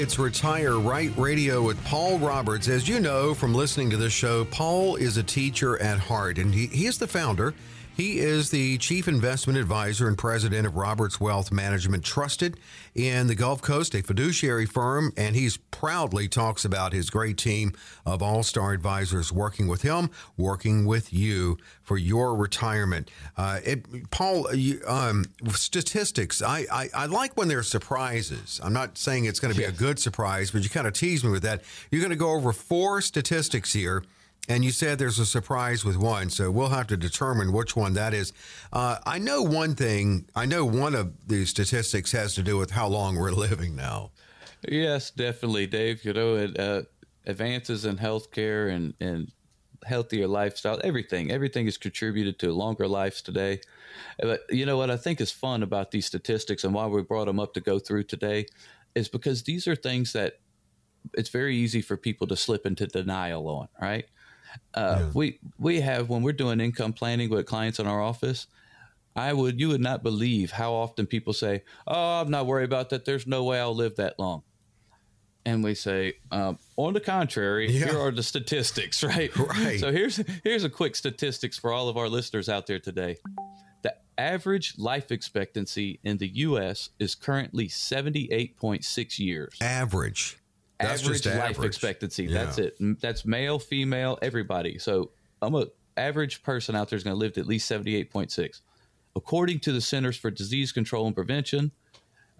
[0.00, 2.68] It's Retire Right Radio with Paul Roberts.
[2.68, 6.54] As you know from listening to this show, Paul is a teacher at heart, and
[6.54, 7.52] he, he is the founder.
[8.00, 12.58] He is the chief investment advisor and president of Roberts Wealth Management Trusted
[12.94, 17.74] in the Gulf Coast, a fiduciary firm, and he's proudly talks about his great team
[18.06, 20.08] of all star advisors working with him,
[20.38, 23.10] working with you for your retirement.
[23.36, 28.62] Uh, it, Paul, you, um, statistics, I, I, I like when there's surprises.
[28.64, 31.22] I'm not saying it's going to be a good surprise, but you kind of tease
[31.22, 31.64] me with that.
[31.90, 34.04] You're going to go over four statistics here.
[34.48, 37.94] And you said there's a surprise with one, so we'll have to determine which one
[37.94, 38.32] that is.
[38.72, 40.28] Uh, I know one thing.
[40.34, 44.10] I know one of the statistics has to do with how long we're living now.
[44.68, 46.04] Yes, definitely, Dave.
[46.04, 46.82] You know, it, uh,
[47.26, 49.30] advances in healthcare and, and
[49.84, 53.60] healthier lifestyle, everything, everything has contributed to longer lives today.
[54.18, 57.26] But you know what I think is fun about these statistics and why we brought
[57.26, 58.46] them up to go through today
[58.94, 60.40] is because these are things that
[61.14, 64.06] it's very easy for people to slip into denial on, right?
[64.74, 68.46] Uh, We we have when we're doing income planning with clients in our office.
[69.16, 72.90] I would you would not believe how often people say, "Oh, I'm not worried about
[72.90, 73.04] that.
[73.04, 74.42] There's no way I'll live that long."
[75.44, 77.86] And we say, um, on the contrary, Yeah.
[77.86, 79.34] here are the statistics, right?
[79.36, 79.80] Right.
[79.80, 83.16] So here's here's a quick statistics for all of our listeners out there today.
[83.82, 86.90] The average life expectancy in the U.S.
[86.98, 90.36] is currently 78.6 years Average.
[90.80, 92.24] That's average, just life expectancy.
[92.24, 92.44] Yeah.
[92.44, 92.76] That's it.
[93.00, 94.78] That's male, female, everybody.
[94.78, 95.10] So
[95.42, 95.66] I'm a
[95.96, 98.60] average person out there is going to live to at least 78.6.
[99.16, 101.72] According to the Centers for Disease Control and Prevention,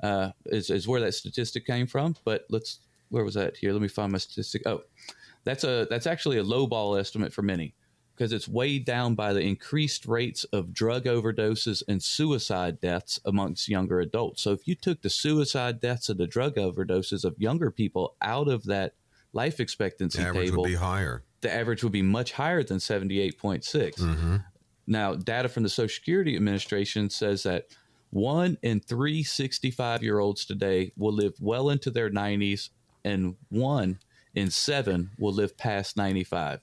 [0.03, 2.17] uh, is, is where that statistic came from.
[2.25, 2.79] But let's
[3.11, 3.73] where was that here?
[3.73, 4.63] Let me find my statistic.
[4.67, 4.83] Oh,
[5.45, 7.75] that's a that's actually a low ball estimate for many
[8.21, 13.67] because it's weighed down by the increased rates of drug overdoses and suicide deaths amongst
[13.67, 14.43] younger adults.
[14.43, 18.47] So if you took the suicide deaths and the drug overdoses of younger people out
[18.47, 18.93] of that
[19.33, 21.23] life expectancy The average table, would be higher.
[21.41, 23.65] the average would be much higher than 78.6.
[23.73, 24.37] Mm-hmm.
[24.87, 27.69] Now, data from the Social Security Administration says that
[28.11, 32.69] one in three 65 year olds today will live well into their 90s,
[33.03, 33.99] and one
[34.35, 36.61] in seven will live past 95.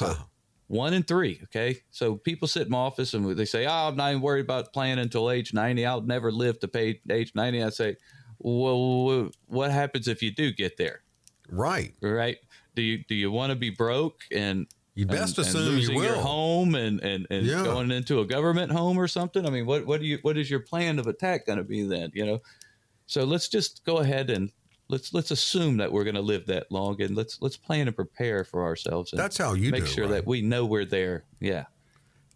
[0.00, 0.26] Wow.
[0.74, 1.38] One in three.
[1.44, 1.78] Okay.
[1.92, 4.72] So people sit in my office and they say, Oh, I'm not even worried about
[4.72, 5.86] playing until age 90.
[5.86, 7.62] I'll never live to pay age 90.
[7.62, 7.96] I say,
[8.40, 11.02] Well, what happens if you do get there?
[11.48, 11.94] Right.
[12.02, 12.38] Right.
[12.74, 15.94] Do you do you want to be broke and You best and, assume and losing
[15.94, 16.06] you will.
[16.06, 17.62] your home and and, and Yeah.
[17.62, 19.46] going into a government home or something?
[19.46, 21.84] I mean, what what do you what is your plan of attack going to be
[21.86, 22.10] then?
[22.14, 22.38] You know,
[23.06, 24.50] so let's just go ahead and
[24.88, 27.96] let's let's assume that we're going to live that long and let's let's plan and
[27.96, 29.12] prepare for ourselves.
[29.12, 30.12] And That's how you make do, sure right?
[30.14, 31.24] that we know we're there.
[31.40, 31.64] Yeah.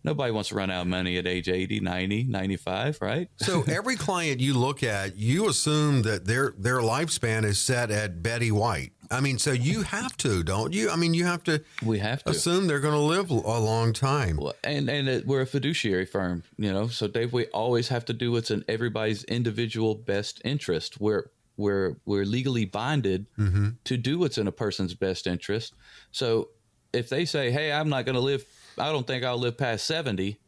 [0.05, 3.29] Nobody wants to run out of money at age 80, 90, 95, right?
[3.39, 8.23] So every client you look at, you assume that their their lifespan is set at
[8.23, 8.93] Betty White.
[9.11, 10.91] I mean, so you have to, don't you?
[10.91, 12.31] I mean, you have to We have to.
[12.31, 14.37] assume they're going to live a long time.
[14.37, 16.87] Well, and and it, we're a fiduciary firm, you know.
[16.89, 21.01] So Dave, we always have to do what's in everybody's individual best interest.
[21.01, 23.71] We're we're we're legally binded mm-hmm.
[23.85, 25.75] to do what's in a person's best interest.
[26.11, 26.49] So
[26.93, 28.45] if they say, "Hey, I'm not going to live.
[28.79, 30.39] I don't think I'll live past 70."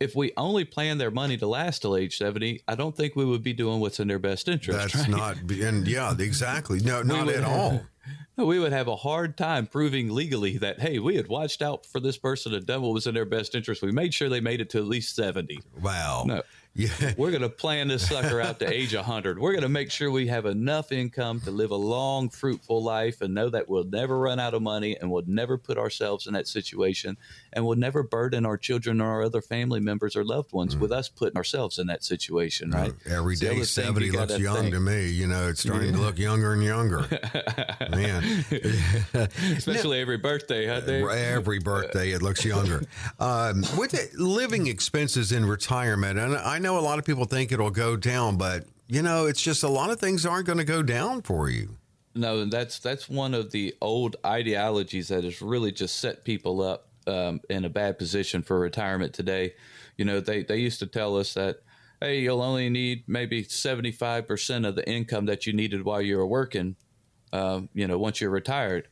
[0.00, 3.24] If we only plan their money to last till age 70, I don't think we
[3.24, 4.78] would be doing what's in their best interest.
[4.78, 5.08] That's right?
[5.08, 6.78] not, and yeah, exactly.
[6.78, 7.82] No, not at all.
[8.36, 12.00] we would have a hard time proving legally that hey we had watched out for
[12.00, 14.60] this person and done what was in their best interest we made sure they made
[14.60, 16.24] it to at least 70 Wow.
[16.26, 16.42] No.
[16.78, 17.12] Yeah.
[17.16, 20.12] we're going to plan this sucker out to age 100 we're going to make sure
[20.12, 24.16] we have enough income to live a long fruitful life and know that we'll never
[24.16, 27.16] run out of money and we'll never put ourselves in that situation
[27.52, 30.92] and we'll never burden our children or our other family members or loved ones with
[30.92, 34.74] us putting ourselves in that situation right Every the day, 70 you looks young think.
[34.74, 35.08] to me.
[35.08, 37.06] You know, it's starting to look younger and younger.
[37.90, 38.44] Man,
[39.56, 41.08] especially every birthday huh Dave?
[41.08, 42.82] every birthday it looks younger.
[43.20, 47.52] Um, with the living expenses in retirement, and I know a lot of people think
[47.52, 50.64] it'll go down, but you know, it's just a lot of things aren't going to
[50.64, 51.76] go down for you.
[52.14, 56.60] No, and that's that's one of the old ideologies that has really just set people
[56.62, 59.54] up um, in a bad position for retirement today.
[59.96, 61.56] You know, they they used to tell us that
[62.00, 66.02] hey, you'll only need maybe seventy five percent of the income that you needed while
[66.02, 66.76] you were working.
[67.32, 68.88] Um, you know, once you're retired.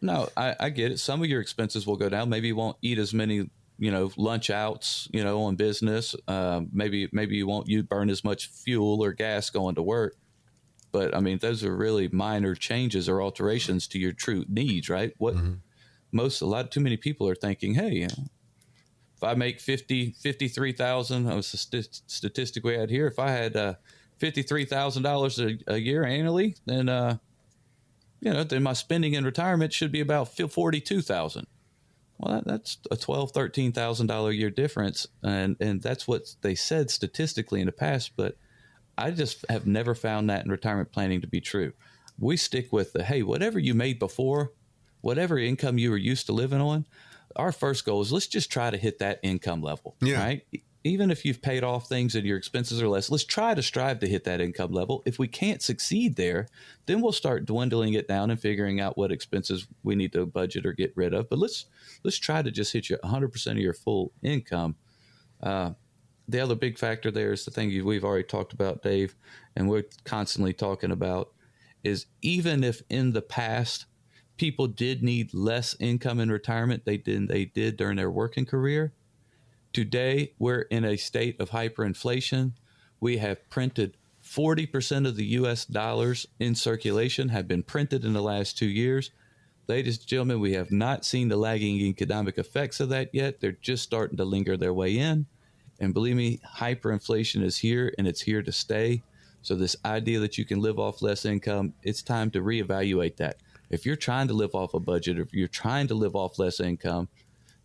[0.00, 0.98] No, I, I get it.
[0.98, 2.28] Some of your expenses will go down.
[2.28, 6.16] Maybe you won't eat as many, you know, lunch outs, you know, on business.
[6.26, 10.16] Um, maybe maybe you won't you burn as much fuel or gas going to work
[10.92, 15.14] but I mean, those are really minor changes or alterations to your true needs, right?
[15.16, 15.34] What
[16.12, 21.36] most, a lot, too many people are thinking, hey, if I make 50, 53,000, that
[21.36, 23.06] was the st- statistic we had here.
[23.06, 23.74] If I had uh,
[24.20, 27.18] $53,000 a, a year annually, then, uh,
[28.20, 31.46] you know, then my spending in retirement should be about 42,000.
[32.22, 36.22] Well, that, that's a twelve, thirteen thousand dollar a year difference, and and that's what
[36.40, 38.12] they said statistically in the past.
[38.16, 38.36] But
[38.96, 41.72] I just have never found that in retirement planning to be true.
[42.20, 44.52] We stick with the hey, whatever you made before,
[45.02, 46.86] whatever income you were used to living on,
[47.36, 49.96] our first goal is let's just try to hit that income level.
[50.00, 50.22] Yeah.
[50.22, 50.42] Right.
[50.84, 54.00] Even if you've paid off things and your expenses are less, let's try to strive
[54.00, 55.02] to hit that income level.
[55.06, 56.48] If we can't succeed there,
[56.86, 60.66] then we'll start dwindling it down and figuring out what expenses we need to budget
[60.66, 61.28] or get rid of.
[61.28, 61.66] But let's
[62.02, 64.74] let's try to just hit you 100% of your full income
[65.42, 65.72] uh,
[66.28, 69.16] the other big factor there is the thing we've already talked about, Dave,
[69.56, 71.32] and we're constantly talking about
[71.82, 73.86] is even if in the past
[74.42, 78.92] people did need less income in retirement did they did during their working career,
[79.72, 82.50] today we're in a state of hyperinflation.
[82.98, 88.20] We have printed 40% of the US dollars in circulation have been printed in the
[88.20, 89.12] last 2 years.
[89.68, 93.40] Ladies and gentlemen, we have not seen the lagging economic effects of that yet.
[93.40, 95.26] They're just starting to linger their way in.
[95.78, 99.04] And believe me, hyperinflation is here and it's here to stay.
[99.42, 103.36] So, this idea that you can live off less income, it's time to reevaluate that.
[103.72, 106.60] If you're trying to live off a budget, if you're trying to live off less
[106.60, 107.08] income,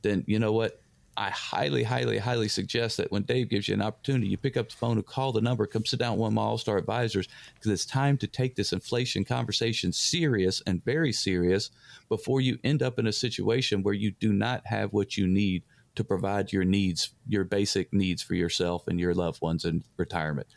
[0.01, 0.79] then you know what?
[1.17, 4.69] I highly, highly, highly suggest that when Dave gives you an opportunity, you pick up
[4.69, 6.77] the phone and call the number, come sit down with one of my All Star
[6.77, 11.71] advisors, because it's time to take this inflation conversation serious and very serious
[12.07, 15.63] before you end up in a situation where you do not have what you need
[15.95, 20.47] to provide your needs, your basic needs for yourself and your loved ones in retirement.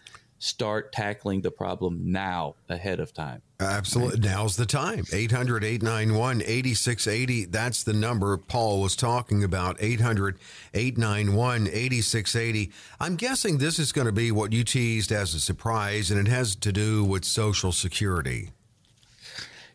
[0.40, 3.42] Start tackling the problem now ahead of time.
[3.61, 4.20] Absolutely.
[4.20, 4.31] Right.
[4.31, 5.05] Now's the time.
[5.12, 7.44] 800 891 8680.
[7.44, 9.76] That's the number Paul was talking about.
[9.81, 10.38] 800
[10.72, 12.72] 891 8680.
[12.98, 16.30] I'm guessing this is going to be what you teased as a surprise, and it
[16.30, 18.51] has to do with Social Security.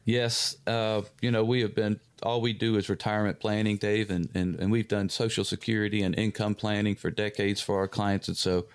[0.04, 0.58] Yes.
[0.66, 4.60] Uh, you know, we have been, all we do is retirement planning, Dave, and, and,
[4.60, 8.28] and we've done Social Security and income planning for decades for our clients.
[8.28, 8.66] And so,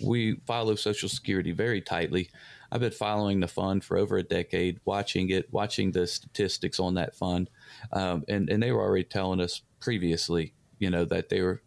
[0.00, 2.30] we follow Social Security very tightly.
[2.70, 6.94] I've been following the fund for over a decade, watching it, watching the statistics on
[6.94, 7.48] that fund,
[7.92, 11.62] um, and and they were already telling us previously, you know, that they were,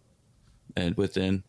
[0.76, 1.44] and within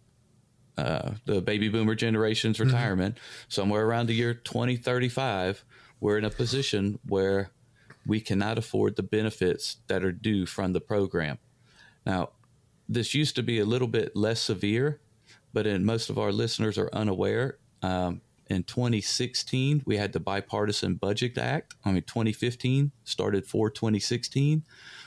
[0.78, 2.68] uh, the baby boomer generation's mm-hmm.
[2.68, 3.44] retirement, mm-hmm.
[3.48, 5.64] somewhere around the year 2035,
[6.00, 7.50] we're in a position where
[8.06, 11.38] we cannot afford the benefits that are due from the program.
[12.06, 12.30] Now,
[12.88, 15.00] this used to be a little bit less severe
[15.52, 17.58] but in, most of our listeners are unaware.
[17.82, 18.20] Um,
[18.50, 21.74] in 2016, we had the Bipartisan Budget Act.
[21.84, 24.64] I mean, 2015 started for 2016,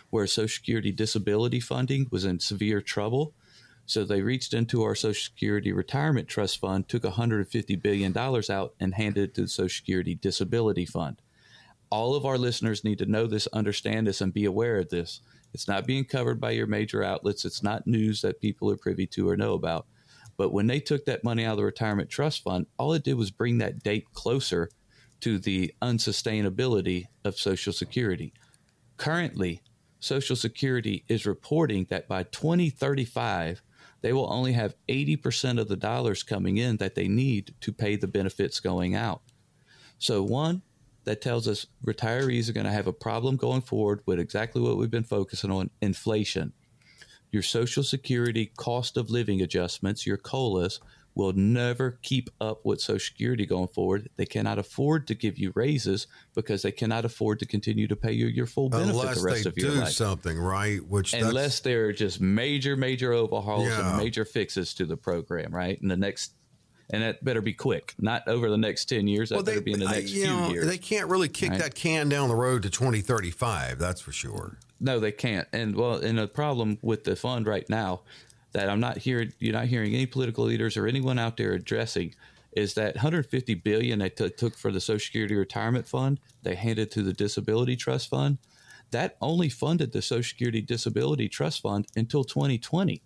[0.09, 3.33] where Social Security disability funding was in severe trouble.
[3.85, 8.93] So they reached into our Social Security Retirement Trust Fund, took $150 billion out, and
[8.93, 11.21] handed it to the Social Security Disability Fund.
[11.89, 15.19] All of our listeners need to know this, understand this, and be aware of this.
[15.53, 17.43] It's not being covered by your major outlets.
[17.45, 19.85] It's not news that people are privy to or know about.
[20.38, 23.15] But when they took that money out of the retirement trust fund, all it did
[23.15, 24.69] was bring that date closer
[25.21, 28.34] to the unsustainability of Social Security.
[28.97, 29.61] Currently,
[29.99, 33.61] Social Security is reporting that by 2035,
[34.01, 37.95] they will only have 80% of the dollars coming in that they need to pay
[37.95, 39.21] the benefits going out.
[39.97, 40.61] So, one,
[41.05, 44.77] that tells us retirees are going to have a problem going forward with exactly what
[44.77, 46.53] we've been focusing on inflation
[47.34, 50.79] your Social Security cost of living adjustments, your COLAs,
[51.15, 54.09] will never keep up with Social Security going forward.
[54.17, 58.13] They cannot afford to give you raises because they cannot afford to continue to pay
[58.13, 59.77] you your full benefit unless the rest of your life.
[59.77, 60.86] Unless they do something, right?
[60.88, 63.89] Which unless there are just major, major overhauls yeah.
[63.89, 65.79] and major fixes to the program, right?
[65.81, 66.34] In the next
[66.89, 69.29] and that better be quick, not over the next ten years.
[69.29, 70.67] That well, they, better be in the next few know, years.
[70.67, 71.59] They can't really kick right?
[71.59, 73.79] that can down the road to twenty thirty five.
[73.79, 74.57] That's for sure.
[74.84, 75.47] No, they can't.
[75.53, 78.01] And well, and the problem with the fund right now
[78.51, 82.13] that I'm not hearing, you're not hearing any political leaders or anyone out there addressing
[82.51, 86.91] is that 150 billion they t- took for the Social Security Retirement Fund, they handed
[86.91, 88.39] to the Disability Trust Fund.
[88.91, 93.01] That only funded the Social Security Disability Trust Fund until 2020.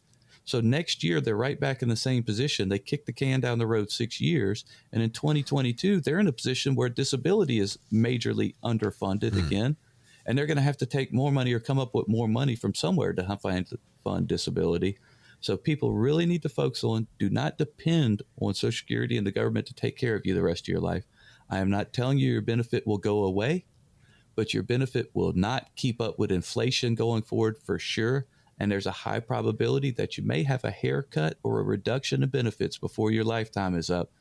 [0.45, 2.69] So next year they're right back in the same position.
[2.69, 6.32] They kicked the can down the road six years, and in 2022 they're in a
[6.32, 9.45] position where disability is majorly underfunded mm.
[9.45, 9.78] again
[10.28, 12.55] and they're going to have to take more money or come up with more money
[12.55, 13.67] from somewhere to find
[14.03, 14.97] fund disability.
[15.39, 19.32] So people really need to focus on do not depend on Social Security and the
[19.32, 21.05] government to take care of you the rest of your life.
[21.49, 23.65] I am not telling you your benefit will go away,
[24.36, 28.25] but your benefit will not keep up with inflation going forward for sure.
[28.59, 32.30] And there's a high probability that you may have a haircut or a reduction in
[32.30, 34.11] benefits before your lifetime is up.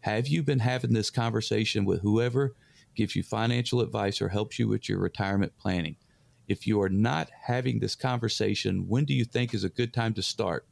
[0.00, 2.54] Have you been having this conversation with whoever
[2.94, 5.96] gives you financial advice, or helps you with your retirement planning.
[6.48, 10.14] If you are not having this conversation, when do you think is a good time
[10.14, 10.66] to start?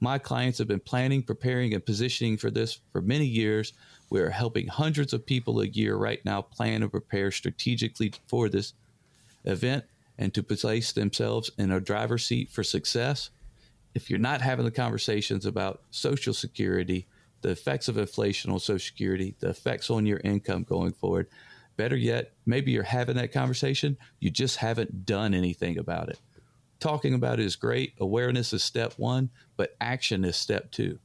[0.00, 3.72] My clients have been planning, preparing, and positioning for this for many years.
[4.10, 8.48] We are helping hundreds of people a year right now plan and prepare strategically for
[8.48, 8.74] this
[9.44, 9.84] event
[10.18, 13.30] and to place themselves in a driver's seat for success.
[13.94, 17.06] If you're not having the conversations about Social Security,
[17.42, 21.28] the effects of inflation on Social Security, the effects on your income going forward.
[21.76, 26.20] Better yet, maybe you're having that conversation, you just haven't done anything about it.
[26.80, 27.94] Talking about it is great.
[28.00, 30.98] Awareness is step one, but action is step two.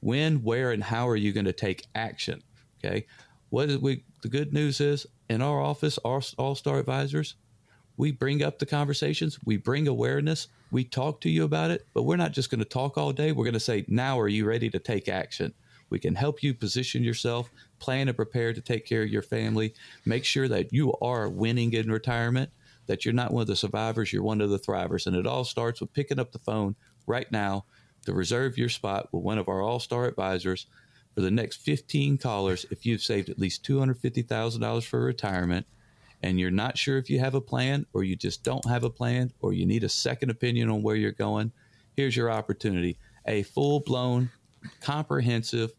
[0.00, 2.42] When, where, and how are you going to take action?
[2.78, 3.06] Okay.
[3.50, 7.36] What is we, the good news is in our office, our All Star advisors,
[7.96, 12.04] we bring up the conversations, we bring awareness, we talk to you about it, but
[12.04, 13.32] we're not just going to talk all day.
[13.32, 15.52] We're going to say, now are you ready to take action?
[15.92, 19.74] We can help you position yourself, plan and prepare to take care of your family.
[20.06, 22.50] Make sure that you are winning in retirement,
[22.86, 25.06] that you're not one of the survivors, you're one of the thrivers.
[25.06, 26.76] And it all starts with picking up the phone
[27.06, 27.66] right now
[28.06, 30.66] to reserve your spot with one of our all star advisors
[31.14, 35.66] for the next 15 callers if you've saved at least $250,000 for retirement
[36.22, 38.90] and you're not sure if you have a plan or you just don't have a
[38.90, 41.52] plan or you need a second opinion on where you're going,
[41.96, 42.96] here's your opportunity.
[43.26, 44.30] A full blown,
[44.80, 45.74] comprehensive,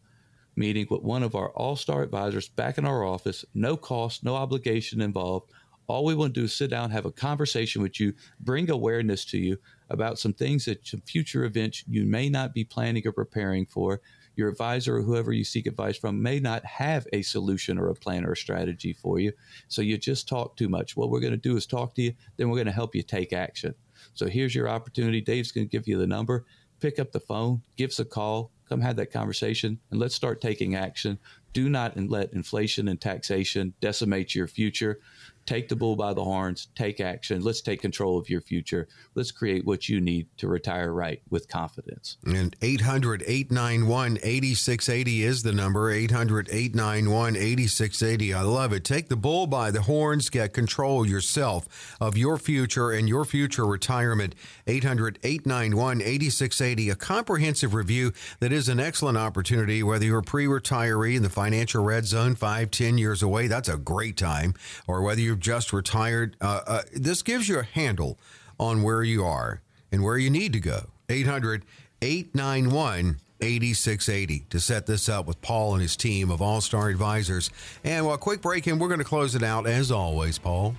[0.56, 4.36] meeting with one of our all star advisors back in our office, no cost, no
[4.36, 5.50] obligation involved.
[5.86, 9.24] All we want to do is sit down, have a conversation with you, bring awareness
[9.26, 9.58] to you
[9.90, 14.00] about some things that some future events you may not be planning or preparing for.
[14.36, 17.94] your advisor or whoever you seek advice from may not have a solution or a
[17.94, 19.32] plan or a strategy for you.
[19.68, 20.96] So you just talk too much.
[20.96, 23.02] What we're going to do is talk to you, then we're going to help you
[23.02, 23.74] take action.
[24.14, 25.20] So here's your opportunity.
[25.20, 26.44] Dave's going to give you the number.
[26.80, 30.40] Pick up the phone, give us a call, come have that conversation, and let's start
[30.40, 31.18] taking action.
[31.52, 35.00] Do not let inflation and taxation decimate your future
[35.46, 37.42] take the bull by the horns, take action.
[37.42, 38.88] Let's take control of your future.
[39.14, 42.16] Let's create what you need to retire right with confidence.
[42.26, 48.34] And 800 891 8680 is the number 800 891 8680.
[48.34, 48.84] I love it.
[48.84, 53.66] Take the bull by the horns, get control yourself of your future and your future
[53.66, 54.34] retirement.
[54.66, 60.46] 800 891 8680, a comprehensive review that is an excellent opportunity, whether you're a pre
[60.46, 64.54] retiree in the financial red zone, five, ten years away, that's a great time,
[64.86, 68.18] or whether you you've just retired, uh, uh, this gives you a handle
[68.60, 69.60] on where you are
[69.90, 70.90] and where you need to go.
[71.08, 71.64] 800
[72.00, 77.50] 891 8680 to set this up with Paul and his team of All Star Advisors.
[77.82, 80.76] And well, quick break, and we're going to close it out as always, Paul.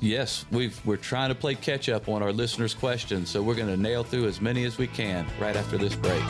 [0.00, 3.68] Yes, we are trying to play catch up on our listeners' questions, so we're going
[3.68, 6.24] to nail through as many as we can right after this break.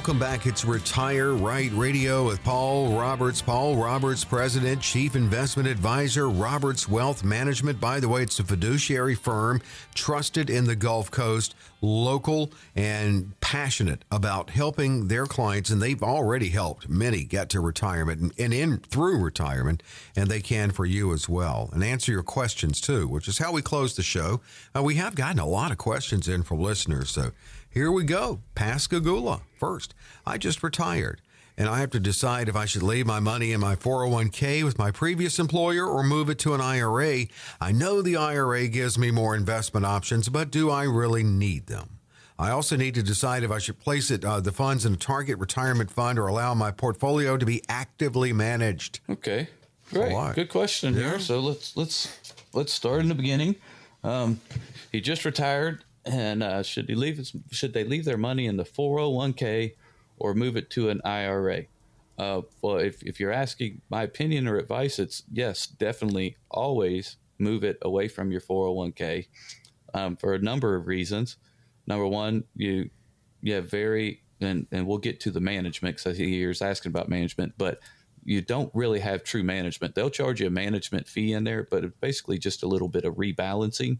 [0.00, 0.46] Welcome back.
[0.46, 3.42] It's Retire Right Radio with Paul Roberts.
[3.42, 7.82] Paul Roberts, President, Chief Investment Advisor, Roberts Wealth Management.
[7.82, 9.60] By the way, it's a fiduciary firm
[9.94, 15.68] trusted in the Gulf Coast, local and passionate about helping their clients.
[15.68, 19.82] And they've already helped many get to retirement and, in through retirement,
[20.16, 21.68] and they can for you as well.
[21.74, 24.40] And answer your questions too, which is how we close the show.
[24.74, 27.10] Uh, we have gotten a lot of questions in from listeners.
[27.10, 27.32] So
[27.70, 28.40] here we go.
[28.54, 29.94] Pascagoula first.
[30.26, 31.20] I just retired
[31.56, 34.78] and I have to decide if I should leave my money in my 401k with
[34.78, 37.26] my previous employer or move it to an IRA.
[37.60, 41.98] I know the IRA gives me more investment options, but do I really need them?
[42.38, 44.96] I also need to decide if I should place it uh, the funds in a
[44.96, 49.00] target retirement fund or allow my portfolio to be actively managed.
[49.10, 49.48] Okay,
[49.92, 51.00] great, good question yeah.
[51.00, 51.18] here.
[51.18, 52.18] So let's let's
[52.54, 53.56] let's start in the beginning.
[54.02, 54.40] Um,
[54.90, 58.64] he just retired and uh, should he leave should they leave their money in the
[58.64, 59.74] 401k
[60.18, 61.64] or move it to an IRA?
[62.18, 67.64] Uh, well, if, if you're asking my opinion or advice, it's yes, definitely always move
[67.64, 69.26] it away from your 401k
[69.94, 71.36] um, for a number of reasons.
[71.86, 72.90] Number one, you
[73.42, 77.08] you have very and and we'll get to the management because see you're asking about
[77.08, 77.80] management, but
[78.24, 79.94] you don't really have true management.
[79.94, 83.04] They'll charge you a management fee in there, but it's basically just a little bit
[83.04, 83.98] of rebalancing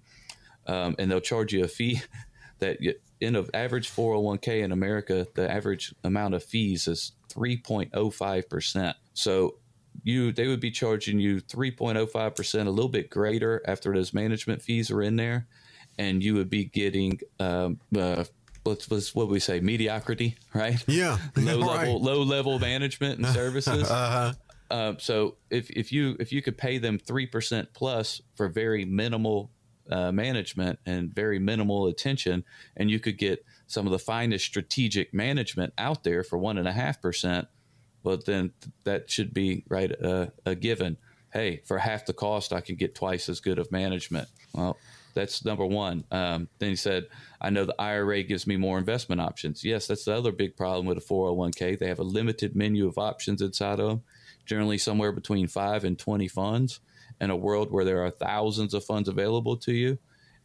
[0.71, 2.01] um, and they'll charge you a fee
[2.61, 8.95] that you, in an average 401k in America, the average amount of fees is 3.05%.
[9.15, 9.57] So
[10.05, 14.91] you they would be charging you 3.05%, a little bit greater after those management fees
[14.91, 15.49] are in there,
[15.99, 18.25] and you would be getting um, uh,
[18.63, 20.83] what's, what's what we say mediocrity, right?
[20.87, 21.81] Yeah, low right.
[21.81, 23.91] level low level management and services.
[23.91, 24.33] uh-huh.
[24.71, 28.85] Uh, so if if you if you could pay them three percent plus for very
[28.85, 29.51] minimal
[29.91, 32.45] uh, management and very minimal attention,
[32.77, 36.69] and you could get some of the finest strategic management out there for one and
[36.69, 37.49] a half percent.
[38.03, 38.53] But then
[38.85, 40.97] that should be right uh, a given.
[41.33, 44.29] Hey, for half the cost, I can get twice as good of management.
[44.55, 44.77] Well,
[45.15, 46.05] that's number one.
[46.11, 47.07] Um, then he said,
[47.41, 49.65] I know the IRA gives me more investment options.
[49.65, 51.79] Yes, that's the other big problem with a 401k.
[51.79, 54.03] They have a limited menu of options inside of them,
[54.47, 56.81] generally somewhere between five and 20 funds
[57.21, 59.99] in a world where there are thousands of funds available to you.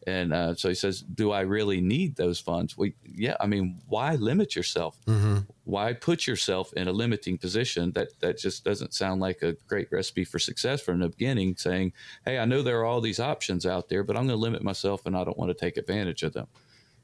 [0.08, 3.82] And uh, so he says, "Do I really need those funds?" We, yeah, I mean,
[3.88, 4.98] why limit yourself?
[5.08, 5.40] Mm-hmm.
[5.64, 7.92] Why put yourself in a limiting position?
[7.94, 11.56] That that just doesn't sound like a great recipe for success from the beginning.
[11.58, 14.44] Saying, "Hey, I know there are all these options out there, but I'm going to
[14.44, 16.48] limit myself, and I don't want to take advantage of them."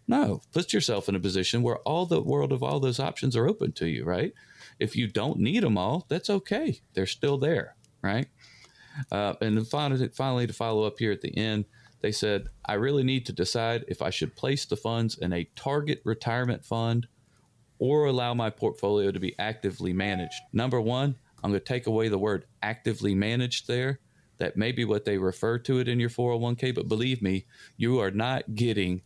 [0.07, 3.47] No, put yourself in a position where all the world of all those options are
[3.47, 4.05] open to you.
[4.05, 4.33] Right?
[4.79, 6.81] If you don't need them all, that's okay.
[6.93, 7.75] They're still there.
[8.03, 8.27] Right?
[9.11, 11.65] Uh, and then finally, finally, to follow up here at the end,
[12.01, 15.47] they said, I really need to decide if I should place the funds in a
[15.55, 17.07] target retirement fund
[17.79, 20.41] or allow my portfolio to be actively managed.
[20.51, 23.99] Number one, I'm going to take away the word actively managed there.
[24.37, 27.45] That may be what they refer to it in your 401k, but believe me,
[27.77, 29.01] you are not getting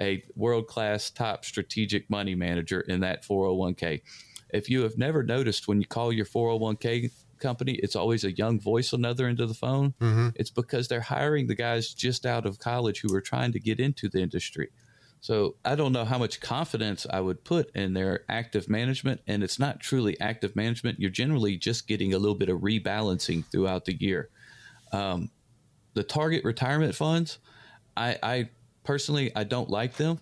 [0.00, 4.02] a world class top strategic money manager in that 401k.
[4.50, 8.60] If you have never noticed when you call your 401k company, it's always a young
[8.60, 9.94] voice on the other end of the phone.
[10.00, 10.28] Mm-hmm.
[10.34, 13.80] It's because they're hiring the guys just out of college who are trying to get
[13.80, 14.70] into the industry.
[15.20, 19.20] So I don't know how much confidence I would put in their active management.
[19.26, 21.00] And it's not truly active management.
[21.00, 24.28] You're generally just getting a little bit of rebalancing throughout the year.
[24.92, 25.30] Um,
[25.94, 27.38] the target retirement funds,
[27.96, 28.48] I, I
[28.84, 30.20] personally, I don't like them.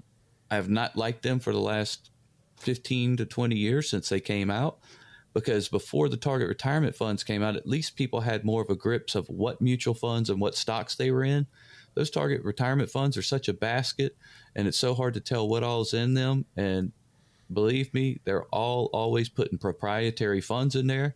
[0.51, 2.11] I have not liked them for the last
[2.59, 4.79] 15 to 20 years since they came out
[5.35, 8.77] because before the target retirement funds came out, at least people had more of a
[8.77, 11.47] grips of what mutual funds and what stocks they were in.
[11.95, 14.17] Those target retirement funds are such a basket
[14.55, 16.47] and it's so hard to tell what all's in them.
[16.57, 16.93] And
[17.53, 21.15] believe me they're all always putting proprietary funds in there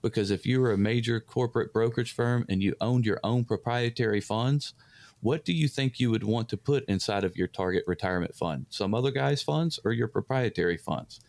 [0.00, 4.20] because if you were a major corporate brokerage firm and you owned your own proprietary
[4.20, 4.72] funds
[5.20, 8.66] what do you think you would want to put inside of your target retirement fund?
[8.68, 11.20] Some other guy's funds or your proprietary funds?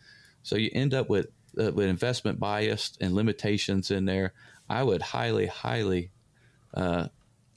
[0.42, 1.26] So you end up with
[1.58, 4.32] uh, with investment bias and limitations in there
[4.68, 6.10] i would highly highly
[6.74, 7.06] uh,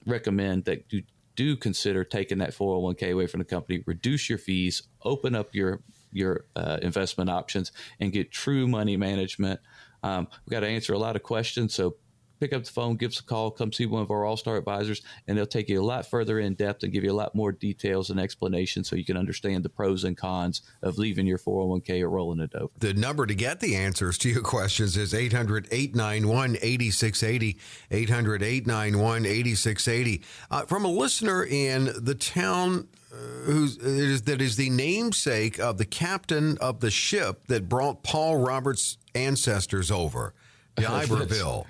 [0.05, 1.03] recommend that you
[1.35, 5.81] do consider taking that 401k away from the company, reduce your fees, open up your
[6.13, 9.59] your uh, investment options, and get true money management.
[10.03, 11.95] Um, we've got to answer a lot of questions, so
[12.41, 14.57] pick up the phone, give us a call, come see one of our All Star
[14.57, 17.35] advisors, and they'll take you a lot further in depth and give you a lot
[17.35, 21.37] more details and explanation so you can understand the pros and cons of leaving your
[21.37, 22.71] 401k or rolling it over.
[22.79, 27.57] The number to get the answers to your questions is 800 891 8680.
[27.91, 30.23] 800 891 8680.
[30.49, 35.77] Uh, from a listener in the town uh, who's is, that is the namesake of
[35.77, 40.33] the captain of the ship that brought Paul Roberts' ancestors over.
[40.75, 41.65] D'Iberville.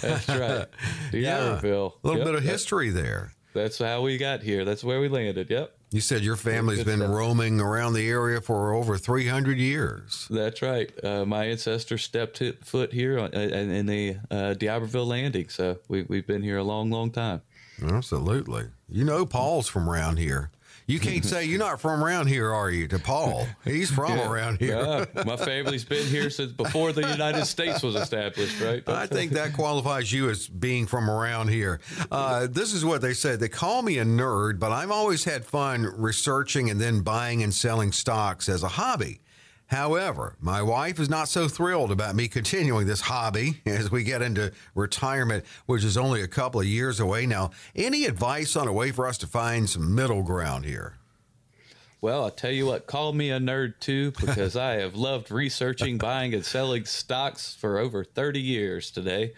[0.00, 0.66] That's right.
[1.10, 1.94] D'Iberville.
[2.04, 2.26] A little yep.
[2.26, 3.32] bit of history there.
[3.54, 4.64] That's how we got here.
[4.64, 5.50] That's where we landed.
[5.50, 5.76] Yep.
[5.90, 7.10] You said your family's been stuff.
[7.10, 10.26] roaming around the area for over 300 years.
[10.30, 10.90] That's right.
[11.04, 15.50] Uh, my ancestors stepped foot here on, uh, in the uh, D'Iberville landing.
[15.50, 17.42] So we, we've been here a long, long time.
[17.82, 18.68] Absolutely.
[18.88, 20.50] You know, Paul's from around here.
[20.86, 22.88] You can't say you're not from around here, are you?
[22.88, 24.30] To Paul, he's from yeah.
[24.30, 24.76] around here.
[24.76, 25.24] Yeah.
[25.24, 28.86] My family's been here since before the United States was established, right?
[28.88, 31.80] I think that qualifies you as being from around here.
[32.10, 33.40] Uh, this is what they said.
[33.40, 37.54] They call me a nerd, but I've always had fun researching and then buying and
[37.54, 39.21] selling stocks as a hobby.
[39.72, 44.20] However, my wife is not so thrilled about me continuing this hobby as we get
[44.20, 47.52] into retirement, which is only a couple of years away now.
[47.74, 50.98] Any advice on a way for us to find some middle ground here?
[52.02, 55.96] Well, I'll tell you what, call me a nerd too, because I have loved researching,
[55.98, 59.32] buying, and selling stocks for over 30 years today.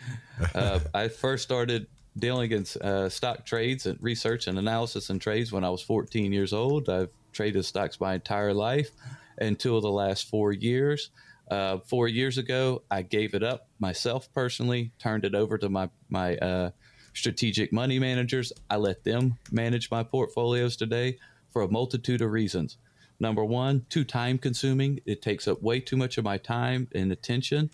[0.52, 1.86] Uh, I first started
[2.18, 6.32] dealing in uh, stock trades and research and analysis and trades when I was 14
[6.32, 6.88] years old.
[6.88, 8.90] I've traded stocks my entire life
[9.38, 11.10] until the last four years.
[11.50, 15.90] Uh, four years ago, I gave it up myself personally, turned it over to my
[16.08, 16.70] my uh,
[17.12, 18.52] strategic money managers.
[18.70, 21.18] I let them manage my portfolios today
[21.50, 22.78] for a multitude of reasons.
[23.20, 25.00] Number one, too time consuming.
[25.06, 27.70] It takes up way too much of my time and attention.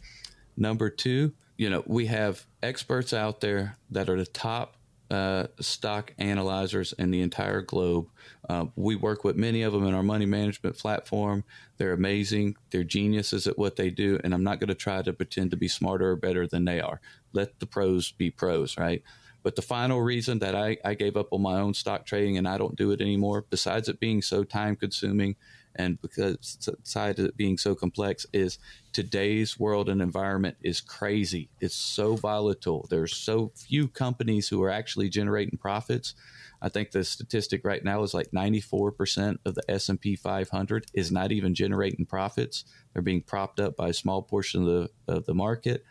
[0.56, 4.76] Number two, you know, we have experts out there that are the top
[5.10, 8.08] uh, stock analyzers in the entire globe.
[8.48, 11.44] Uh, we work with many of them in our money management platform.
[11.78, 12.56] They're amazing.
[12.70, 14.20] They're geniuses at what they do.
[14.22, 16.80] And I'm not going to try to pretend to be smarter or better than they
[16.80, 17.00] are.
[17.32, 19.02] Let the pros be pros, right?
[19.42, 22.46] But the final reason that I, I gave up on my own stock trading and
[22.46, 25.36] I don't do it anymore, besides it being so time consuming
[25.76, 28.58] and because side of it being so complex is
[28.92, 31.48] today's world and environment is crazy.
[31.60, 32.86] It's so volatile.
[32.90, 36.14] There's so few companies who are actually generating profits.
[36.60, 41.32] I think the statistic right now is like 94% of the s&p 500 is not
[41.32, 42.64] even generating profits.
[42.92, 45.84] They're being propped up by a small portion of the, of the market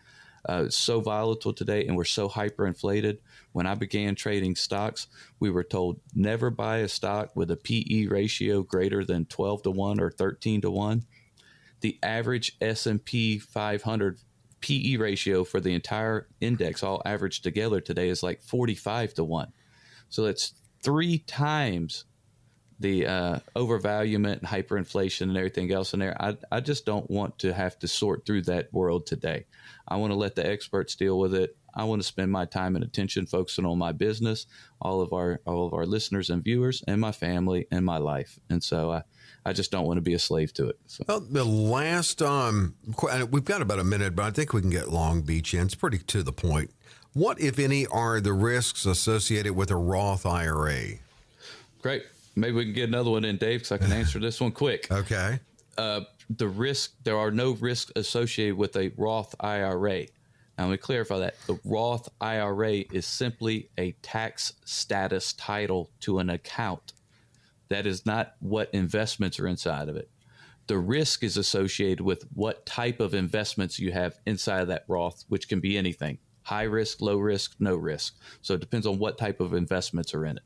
[0.50, 3.20] uh, so volatile today and we're so hyperinflated.
[3.52, 5.06] When I began trading stocks,
[5.40, 9.72] we were told never buy a stock with a PE ratio greater than 12 to
[9.72, 11.04] 1 or 13 to 1.
[11.82, 14.20] The average S&P 500
[14.62, 19.54] PE ratio for the entire index all averaged together today is like 45 to 1.
[20.10, 22.06] So that's 3 times
[22.80, 26.16] the uh, overvaluement and hyperinflation and everything else in there.
[26.22, 29.46] I, I just don't want to have to sort through that world today.
[29.88, 31.58] I want to let the experts deal with it.
[31.76, 34.48] I want to spend my time and attention focusing on my business,
[34.82, 38.40] all of our all of our listeners and viewers, and my family and my life.
[38.50, 39.04] And so I,
[39.46, 40.80] I just don't want to be a slave to it.
[40.88, 41.04] So.
[41.08, 42.76] Well, the last um,
[43.30, 45.66] we've got about a minute, but I think we can get Long Beach in.
[45.66, 46.72] It's pretty to the point.
[47.14, 51.00] What, if any, are the risks associated with a Roth IRA?
[51.82, 52.04] Great.
[52.40, 54.88] Maybe we can get another one in, Dave, because I can answer this one quick.
[55.00, 55.40] Okay.
[55.78, 60.02] Uh, the risk, there are no risks associated with a Roth IRA.
[60.58, 61.36] Now, let me clarify that.
[61.48, 66.94] The Roth IRA is simply a tax status title to an account.
[67.70, 70.10] That is not what investments are inside of it.
[70.68, 75.24] The risk is associated with what type of investments you have inside of that Roth,
[75.30, 78.16] which can be anything high risk, low risk, no risk.
[78.42, 80.44] So it depends on what type of investments are in it.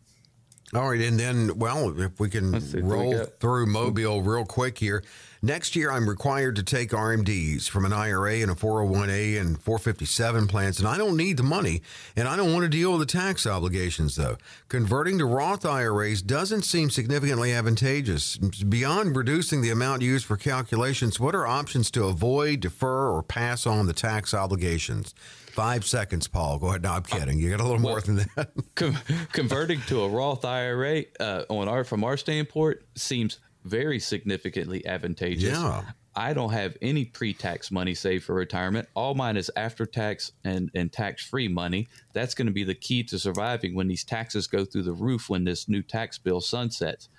[0.75, 2.51] All right, and then, well, if we can
[2.83, 5.03] roll we through Mobile real quick here.
[5.45, 10.47] Next year, I'm required to take RMDs from an IRA and a 401a and 457
[10.47, 11.81] plans, and I don't need the money,
[12.15, 14.37] and I don't want to deal with the tax obligations, though.
[14.69, 18.37] Converting to Roth IRAs doesn't seem significantly advantageous.
[18.37, 23.67] Beyond reducing the amount used for calculations, what are options to avoid, defer, or pass
[23.67, 25.13] on the tax obligations?
[25.53, 26.57] Five seconds, Paul.
[26.57, 26.81] Go ahead.
[26.81, 27.37] No, I'm kidding.
[27.37, 28.49] You got a little well, more than that.
[28.75, 28.97] com-
[29.31, 35.51] converting to a Roth IRA uh, on our from our standpoint seems very significantly advantageous.
[35.51, 35.83] Yeah.
[36.15, 38.87] I don't have any pre-tax money saved for retirement.
[38.95, 41.87] All mine is after-tax and, and tax-free money.
[42.13, 45.29] That's going to be the key to surviving when these taxes go through the roof
[45.29, 47.09] when this new tax bill sunsets.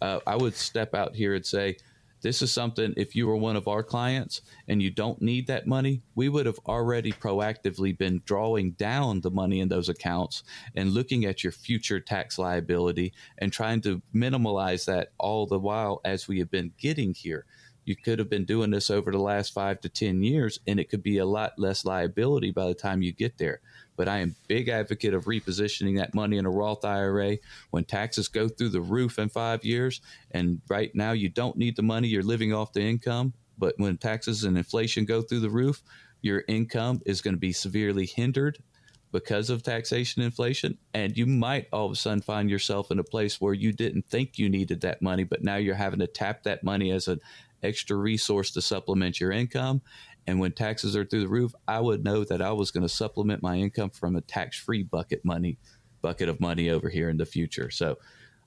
[0.00, 1.76] Uh, I would step out here and say
[2.22, 5.66] this is something, if you were one of our clients and you don't need that
[5.66, 10.42] money, we would have already proactively been drawing down the money in those accounts
[10.74, 16.00] and looking at your future tax liability and trying to minimize that all the while
[16.04, 17.46] as we have been getting here.
[17.90, 20.88] You could have been doing this over the last five to 10 years, and it
[20.88, 23.60] could be a lot less liability by the time you get there
[24.00, 27.36] but I am big advocate of repositioning that money in a Roth IRA
[27.68, 30.00] when taxes go through the roof in five years.
[30.30, 33.34] And right now, you don't need the money; you're living off the income.
[33.58, 35.82] But when taxes and inflation go through the roof,
[36.22, 38.62] your income is going to be severely hindered
[39.12, 43.04] because of taxation inflation and you might all of a sudden find yourself in a
[43.04, 46.44] place where you didn't think you needed that money but now you're having to tap
[46.44, 47.18] that money as an
[47.62, 49.82] extra resource to supplement your income
[50.26, 52.88] and when taxes are through the roof, I would know that I was going to
[52.88, 55.58] supplement my income from a tax-free bucket money,
[56.02, 57.70] bucket of money over here in the future.
[57.70, 57.98] So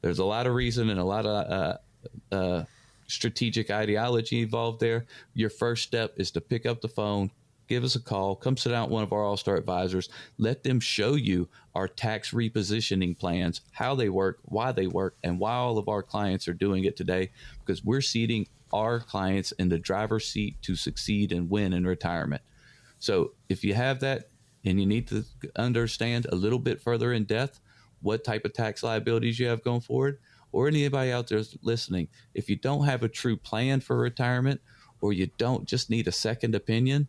[0.02, 2.64] there's a lot of reason and a lot of uh, uh,
[3.08, 5.06] strategic ideology involved there.
[5.34, 7.32] Your first step is to pick up the phone,
[7.68, 10.64] give us a call, come sit down with one of our All Star advisors, let
[10.64, 15.54] them show you our tax repositioning plans, how they work, why they work, and why
[15.54, 19.80] all of our clients are doing it today, because we're seating our clients in the
[19.80, 22.42] driver's seat to succeed and win in retirement.
[23.00, 24.30] So if you have that
[24.66, 25.24] and you need to
[25.56, 27.60] understand a little bit further in depth
[28.02, 30.20] what type of tax liabilities you have going forward,
[30.52, 34.62] or anybody out there listening, if you don't have a true plan for retirement
[35.02, 37.08] or you don't just need a second opinion,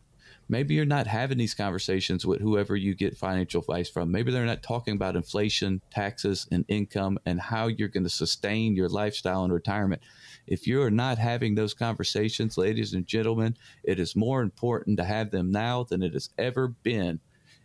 [0.48, 4.10] maybe you're not having these conversations with whoever you get financial advice from.
[4.10, 8.76] Maybe they're not talking about inflation, taxes, and income and how you're going to sustain
[8.76, 10.02] your lifestyle in retirement.
[10.46, 15.04] If you are not having those conversations, ladies and gentlemen, it is more important to
[15.04, 17.20] have them now than it has ever been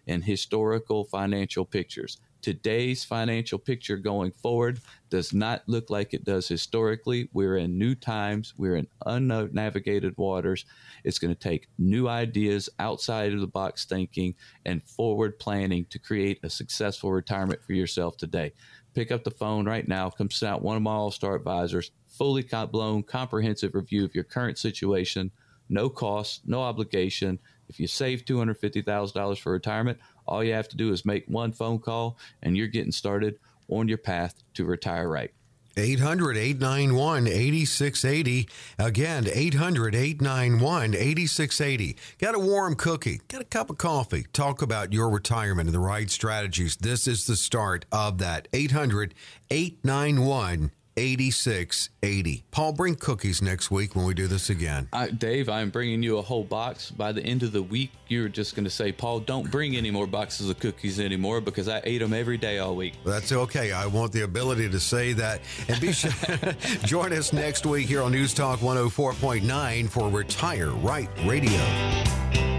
[0.07, 2.19] in historical financial pictures.
[2.41, 4.79] Today's financial picture going forward
[5.09, 7.29] does not look like it does historically.
[7.33, 10.65] We're in new times, we're in unnavigated waters.
[11.03, 14.35] It's going to take new ideas, outside of the box thinking,
[14.65, 18.53] and forward planning to create a successful retirement for yourself today.
[18.93, 21.91] Pick up the phone right now, come sit out one of my all star advisors,
[22.07, 25.31] fully blown, comprehensive review of your current situation,
[25.69, 27.39] no cost, no obligation.
[27.67, 29.99] If you save $250,000 for retirement,
[30.29, 33.87] all you have to do is make one phone call and you're getting started on
[33.87, 35.31] your path to retire right.
[35.77, 38.49] 800 891 8680.
[38.77, 41.97] Again, 800 891 8680.
[42.19, 44.25] Got a warm cookie, got a cup of coffee.
[44.33, 46.75] Talk about your retirement and the right strategies.
[46.75, 48.47] This is the start of that.
[48.53, 49.13] 800
[49.49, 52.43] 891 8680.
[52.51, 54.89] Paul, bring cookies next week when we do this again.
[54.91, 56.91] Uh, Dave, I'm bringing you a whole box.
[56.91, 59.91] By the end of the week, you're just going to say, Paul, don't bring any
[59.91, 62.95] more boxes of cookies anymore because I ate them every day all week.
[63.05, 63.71] That's okay.
[63.71, 65.41] I want the ability to say that.
[65.69, 66.11] And be sure
[66.83, 72.58] join us next week here on News Talk 104.9 for Retire Right Radio.